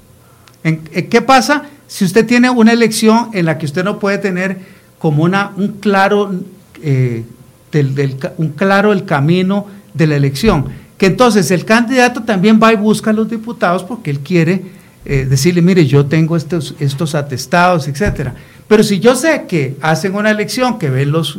[0.62, 4.16] ¿En, en ¿Qué pasa si usted tiene una elección en la que usted no puede
[4.16, 4.58] tener
[4.98, 6.34] como una, un, claro,
[6.80, 7.26] eh,
[7.70, 10.68] del, del, un claro el camino de la elección?
[10.96, 14.64] Que entonces el candidato también va y busca a los diputados porque él quiere
[15.04, 18.34] eh, decirle, mire, yo tengo estos, estos atestados, etcétera.
[18.66, 21.38] Pero si yo sé que hacen una elección que ven los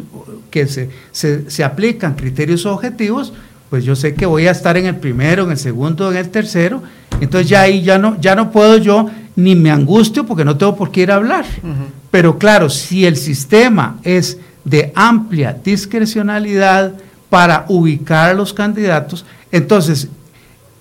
[0.52, 3.34] que se, se, se, aplican criterios objetivos,
[3.70, 6.30] pues yo sé que voy a estar en el primero, en el segundo, en el
[6.30, 6.84] tercero.
[7.20, 10.76] Entonces ya ahí ya no, ya no puedo yo ni me angustio porque no tengo
[10.76, 11.46] por qué ir a hablar.
[11.64, 11.74] Uh -huh.
[12.12, 16.94] Pero claro, si el sistema es de amplia discrecionalidad
[17.30, 20.08] para ubicar a los candidatos, entonces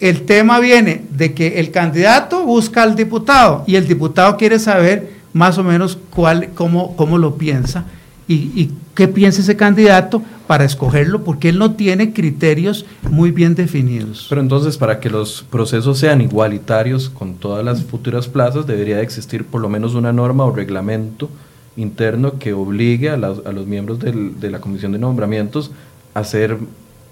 [0.01, 5.15] el tema viene de que el candidato busca al diputado y el diputado quiere saber
[5.33, 7.85] más o menos cuál, cómo, cómo lo piensa
[8.27, 13.55] y, y, qué piensa ese candidato para escogerlo, porque él no tiene criterios muy bien
[13.55, 14.27] definidos.
[14.29, 19.03] Pero entonces, para que los procesos sean igualitarios con todas las futuras plazas, debería de
[19.03, 21.29] existir por lo menos una norma o reglamento
[21.77, 25.73] interno que obligue a, la, a los miembros del, de la comisión de nombramientos
[26.15, 26.57] a ser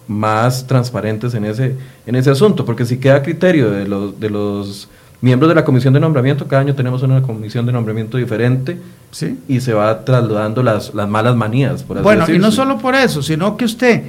[0.09, 1.77] más transparentes en ese,
[2.07, 4.89] en ese asunto, porque si queda criterio de los, de los
[5.21, 8.79] miembros de la comisión de nombramiento, cada año tenemos una comisión de nombramiento diferente
[9.11, 9.39] ¿Sí?
[9.49, 11.83] y se va trasladando las, las malas manías.
[11.83, 12.39] Por así bueno, decirse.
[12.39, 14.03] y no solo por eso, sino que usted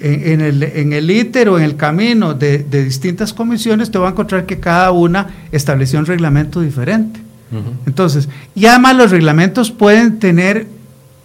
[0.00, 3.98] en, en, el, en el íter o en el camino de, de, distintas comisiones te
[3.98, 7.20] va a encontrar que cada una estableció un reglamento diferente.
[7.52, 7.86] Uh -huh.
[7.86, 10.66] Entonces, y además los reglamentos pueden tener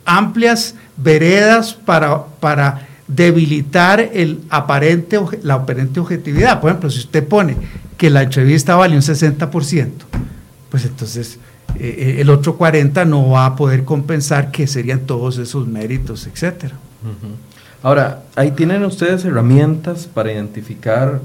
[0.05, 6.61] amplias veredas para, para debilitar el aparente, la aparente objetividad.
[6.61, 7.57] Por ejemplo, si usted pone
[7.97, 9.89] que la entrevista vale un 60%,
[10.69, 11.39] pues entonces
[11.79, 16.75] eh, el otro 40 no va a poder compensar que serían todos esos méritos, etcétera.
[17.81, 21.21] Ahora, ahí tienen ustedes herramientas para identificar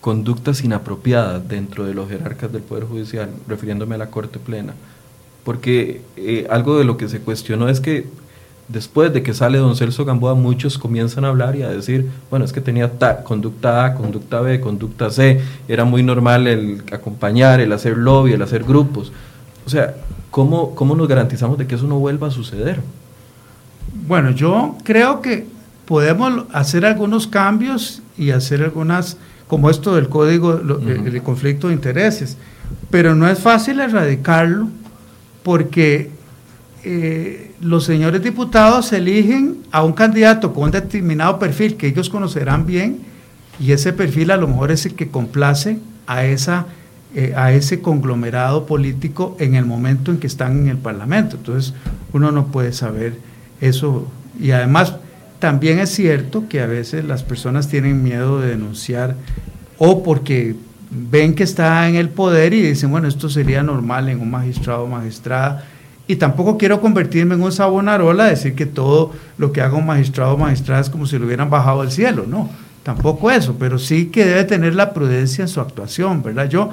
[0.00, 4.74] conductas inapropiadas dentro de los jerarcas del Poder Judicial, refiriéndome a la Corte Plena.
[5.44, 8.08] Porque eh, algo de lo que se cuestionó es que
[8.68, 12.44] después de que sale don Celso Gamboa, muchos comienzan a hablar y a decir, bueno,
[12.44, 12.90] es que tenía
[13.24, 18.42] conducta A, conducta B, conducta C, era muy normal el acompañar, el hacer lobby, el
[18.42, 19.12] hacer grupos.
[19.66, 19.94] O sea,
[20.30, 22.80] ¿cómo, cómo nos garantizamos de que eso no vuelva a suceder?
[24.06, 25.46] Bueno, yo creo que
[25.86, 32.36] podemos hacer algunos cambios y hacer algunas, como esto del código de conflicto de intereses,
[32.90, 34.68] pero no es fácil erradicarlo
[35.42, 36.10] porque
[36.88, 42.64] eh, los señores diputados eligen a un candidato con un determinado perfil que ellos conocerán
[42.64, 42.98] bien
[43.58, 46.66] y ese perfil a lo mejor es el que complace a, esa,
[47.12, 51.34] eh, a ese conglomerado político en el momento en que están en el Parlamento.
[51.38, 51.74] Entonces
[52.12, 53.14] uno no puede saber
[53.60, 54.06] eso
[54.40, 54.94] y además
[55.40, 59.16] también es cierto que a veces las personas tienen miedo de denunciar
[59.76, 60.54] o porque
[60.88, 64.84] ven que está en el poder y dicen, bueno, esto sería normal en un magistrado
[64.84, 65.64] o magistrada.
[66.08, 70.34] Y tampoco quiero convertirme en un sabonarola, decir que todo lo que haga un magistrado
[70.34, 72.48] o magistrada es como si lo hubieran bajado del cielo, no,
[72.84, 76.48] tampoco eso, pero sí que debe tener la prudencia en su actuación, ¿verdad?
[76.48, 76.70] Yo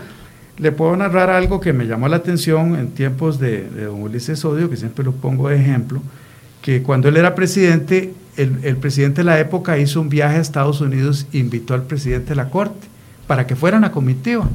[0.58, 4.70] le puedo narrar algo que me llamó la atención en tiempos de, don Ulises Odio,
[4.70, 6.02] que siempre lo pongo de ejemplo,
[6.62, 10.42] que cuando él era presidente, el, el presidente de la época hizo un viaje a
[10.42, 12.88] Estados Unidos e invitó al presidente de la Corte
[13.26, 14.48] para que fuera una comitiva.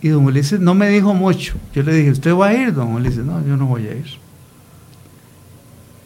[0.00, 1.54] Y don Ulises no me dijo mucho.
[1.74, 2.74] Yo le dije, ¿usted va a ir?
[2.74, 4.06] Don Ulises, no, yo no voy a ir.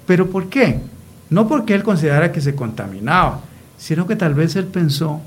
[0.07, 0.80] ¿Pero por qué?
[1.28, 3.41] No porque él considerara que se contaminaba,
[3.78, 5.20] sino que tal vez él pensó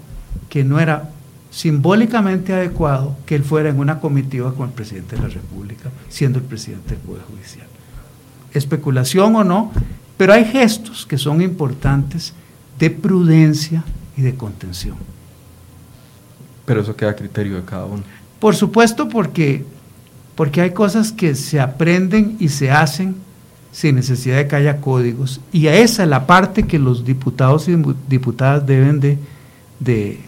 [0.50, 1.10] que no era
[1.52, 6.40] simbólicamente adecuado que él fuera en una comitiva con el presidente de la República, siendo
[6.40, 7.68] el presidente del Poder Judicial.
[8.54, 9.72] Especulación o no,
[10.18, 12.34] pero hay gestos que son importantes
[12.80, 13.84] de prudencia
[14.18, 14.98] y de contención.
[16.66, 18.04] Pero eso queda a criterio de cada uno.
[18.44, 19.64] Por supuesto, porque,
[20.36, 23.16] porque hay cosas que se aprenden y se hacen
[23.72, 25.40] sin necesidad de que haya códigos.
[25.54, 27.78] Y a esa es la parte que los diputados y
[28.10, 29.18] diputadas deben de,
[29.80, 30.20] de,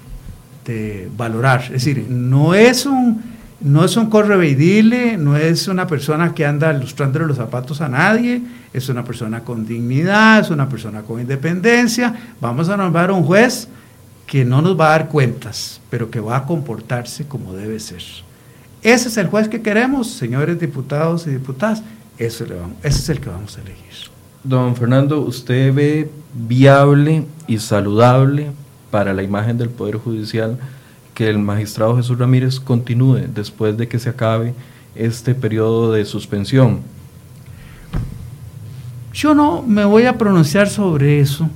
[0.63, 1.63] de valorar.
[1.63, 3.21] Es decir, no es un
[3.59, 8.41] no es un correveidile, no es una persona que anda lustrando los zapatos a nadie,
[8.71, 12.15] es una persona con dignidad, es una persona con independencia.
[12.39, 13.67] Vamos a nombrar un juez
[14.25, 18.01] que no nos va a dar cuentas, pero que va a comportarse como debe ser.
[18.81, 21.83] Ese es el juez que queremos, señores diputados y diputadas.
[22.17, 23.85] Eso le vamos, ese es el que vamos a elegir.
[24.43, 28.51] Don Fernando, ¿usted ve viable y saludable
[28.91, 30.57] para la imagen del Poder Judicial
[31.13, 34.53] que el magistrado Jesús Ramírez continúe después de que se acabe
[34.95, 36.81] este periodo de suspensión?
[39.13, 41.49] Yo no me voy a pronunciar sobre eso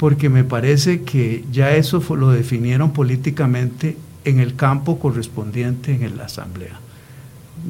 [0.00, 6.24] porque me parece que ya eso lo definieron políticamente en el campo correspondiente en la
[6.24, 6.80] Asamblea.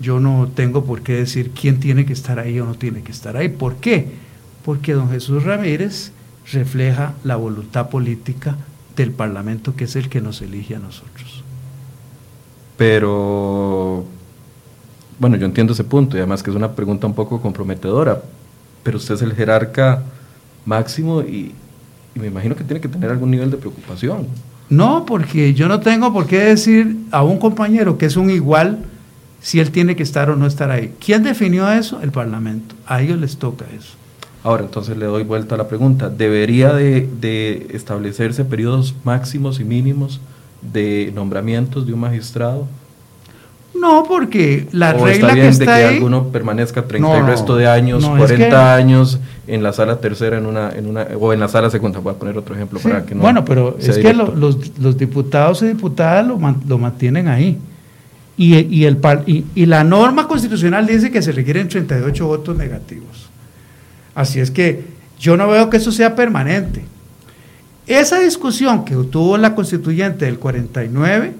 [0.01, 3.11] Yo no tengo por qué decir quién tiene que estar ahí o no tiene que
[3.11, 3.49] estar ahí.
[3.49, 4.13] ¿Por qué?
[4.65, 6.13] Porque don Jesús Ramírez
[6.53, 8.57] refleja la voluntad política
[8.95, 11.43] del Parlamento, que es el que nos elige a nosotros.
[12.77, 14.05] Pero,
[15.19, 18.23] bueno, yo entiendo ese punto y además que es una pregunta un poco comprometedora,
[18.85, 20.05] pero usted es el jerarca
[20.65, 21.55] máximo y,
[22.15, 24.27] y me imagino que tiene que tener algún nivel de preocupación.
[24.69, 28.85] No, porque yo no tengo por qué decir a un compañero que es un igual
[29.41, 30.95] si él tiene que estar o no estar ahí.
[31.05, 32.01] ¿Quién definió eso?
[32.03, 32.75] El Parlamento.
[32.87, 33.95] A ellos les toca eso.
[34.43, 36.09] Ahora, entonces le doy vuelta a la pregunta.
[36.09, 40.21] ¿Debería de, de establecerse periodos máximos y mínimos
[40.63, 42.67] de nombramientos de un magistrado?
[43.75, 47.09] No, porque la ¿O regla está bien que está de que ahí, alguno permanezca 30
[47.09, 50.39] No, y no, resto de años, no, es 40 que- años en la sala tercera
[50.39, 51.99] en una, en una, o en la sala segunda?
[52.01, 53.23] Voy a poner otro ejemplo Sí, para que no.
[53.23, 57.59] bueno, pero es que lo- los, los diputados y diputadas lo, lo mantienen ahí.
[58.37, 63.29] Y, y el, y, y la norma constitucional dice que se requieren 38 votos negativos.
[64.15, 64.85] Así es que
[65.19, 66.83] yo no veo que eso sea permanente.
[67.87, 71.33] Esa discusión que tuvo la constituyente del 49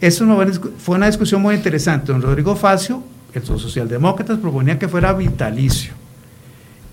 [0.00, 0.36] es una
[0.78, 2.12] fue una discusión muy interesante.
[2.12, 5.92] Don Rodrigo Facio, el socialdemócratas, proponía que fuera vitalicio.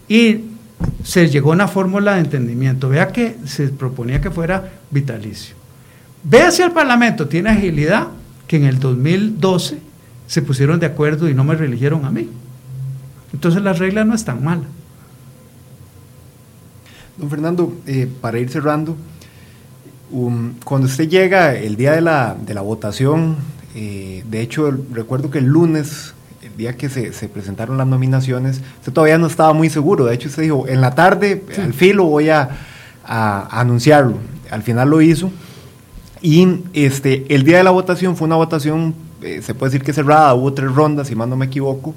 [0.07, 0.41] Y
[1.03, 2.89] se llegó a una fórmula de entendimiento.
[2.89, 5.55] Vea que se proponía que fuera vitalicio.
[6.23, 8.07] Vea si el Parlamento tiene agilidad,
[8.47, 9.79] que en el 2012
[10.27, 12.29] se pusieron de acuerdo y no me reeligieron a mí.
[13.33, 14.41] Entonces la regla no es tan.
[17.17, 18.95] Don Fernando, eh, para ir cerrando,
[20.13, 23.35] um, cuando usted llega el día de la, de la votación,
[23.75, 27.87] eh, de hecho el- recuerdo que el lunes el día que se, se, presentaron las
[27.87, 30.05] nominaciones, usted todavía no estaba muy seguro.
[30.05, 32.49] De hecho, usted dijo, en la tarde, al filo, voy a,
[33.05, 34.17] a, anunciarlo.
[34.51, 35.31] Al final lo hizo.
[36.21, 39.93] Y este, el día de la votación fue una votación, eh, se puede decir que
[39.93, 41.95] cerrada, hubo tres rondas, si mal no me equivoco.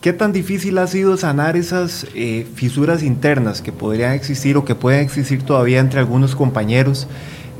[0.00, 4.74] ¿Qué tan difícil ha sido sanar esas eh, fisuras internas que podrían existir o que
[4.76, 7.08] pueden existir todavía entre algunos compañeros?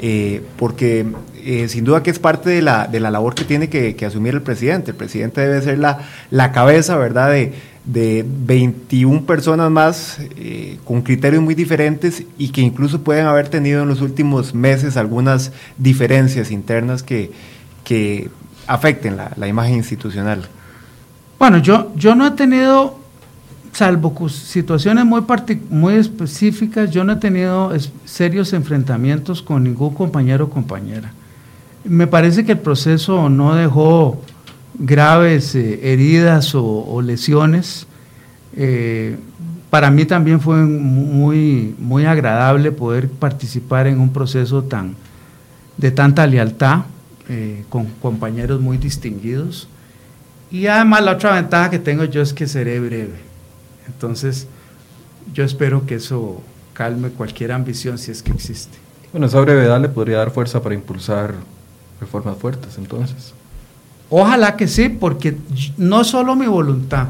[0.00, 1.06] Eh, porque
[1.44, 4.34] eh, sin duda que es parte de la, de la labor que tiene que, asumir
[4.34, 4.90] el presidente.
[4.90, 11.00] El presidente debe ser la, la cabeza, ¿verdad?, de, de 21 personas más eh, con
[11.00, 16.50] criterios muy diferentes y que incluso pueden haber tenido en los últimos meses algunas diferencias
[16.50, 17.32] internas que,
[17.84, 18.28] que
[18.66, 20.46] afecten la, la imagen institucional.
[21.38, 22.98] Bueno, yo, yo no he tenido,
[23.78, 25.22] salvo situaciones muy,
[25.70, 27.72] muy específicas, yo no he tenido
[28.04, 31.12] serios enfrentamientos con ningún compañero o compañera.
[31.84, 34.20] Me parece que el proceso no dejó
[34.74, 37.86] graves eh, heridas o, lesiones.
[38.56, 39.16] Eh,
[39.70, 44.96] para mí también fue muy, muy agradable poder participar en un proceso tan,
[45.76, 46.80] de tanta lealtad
[47.28, 49.68] eh, con compañeros muy distinguidos.
[50.50, 53.27] Y además la otra ventaja que tengo yo es que seré breve.
[53.88, 54.46] Entonces,
[55.32, 56.40] yo espero que eso
[56.72, 58.78] calme cualquier ambición si es que existe.
[59.12, 61.34] Bueno, esa brevedad le podría dar fuerza para impulsar
[62.00, 63.34] reformas fuertes, entonces.
[64.10, 65.36] Ojalá que sí, porque
[65.76, 67.08] no solo mi voluntad,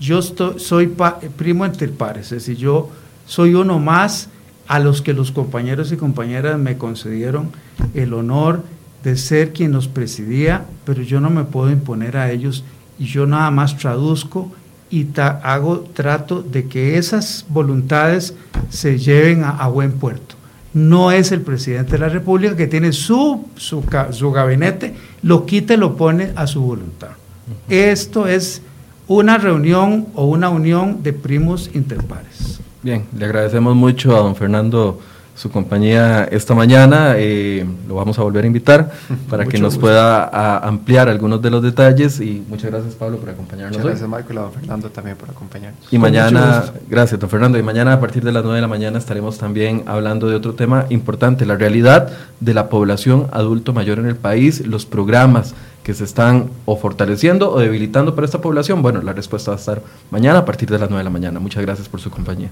[0.00, 2.90] yo estoy, soy pa, primo entre pares, es decir, yo
[3.26, 4.28] soy uno más
[4.66, 7.50] a los que los compañeros y compañeras me concedieron
[7.94, 8.62] el honor
[9.02, 12.64] de ser quien los presidía, pero yo no me puedo imponer a ellos
[12.98, 14.52] y yo nada más traduzco
[14.90, 18.34] y ta, hago trato de que esas voluntades
[18.70, 20.34] se lleven a, a, buen puerto.
[20.74, 25.74] No es el presidente de la República que tiene su, su, su gabinete, lo quita
[25.74, 27.08] y lo pone a su voluntad.
[27.08, 27.74] Uh -huh.
[27.74, 28.62] Esto es
[29.08, 32.60] una reunión o una unión de primos interpares.
[32.82, 35.00] Bien, le agradecemos mucho a don Fernando
[35.38, 37.14] su compañía esta mañana.
[37.16, 38.90] Eh, lo vamos a volver a invitar
[39.30, 39.82] para que nos gusto.
[39.82, 42.20] pueda a, ampliar algunos de los detalles.
[42.20, 43.78] Y muchas gracias, Pablo, por acompañarnos.
[43.78, 45.92] Muchas gracias, Michael, y a don Fernando también por acompañarnos.
[45.92, 47.56] Y mañana, gracias, don Fernando.
[47.56, 50.54] Y mañana, a partir de las 9 de la mañana, estaremos también hablando de otro
[50.54, 52.10] tema importante: la realidad
[52.40, 57.52] de la población adulto mayor en el país, los programas que se están o fortaleciendo
[57.52, 58.82] o debilitando para esta población.
[58.82, 61.38] Bueno, la respuesta va a estar mañana a partir de las 9 de la mañana.
[61.38, 62.50] Muchas gracias por su compañía.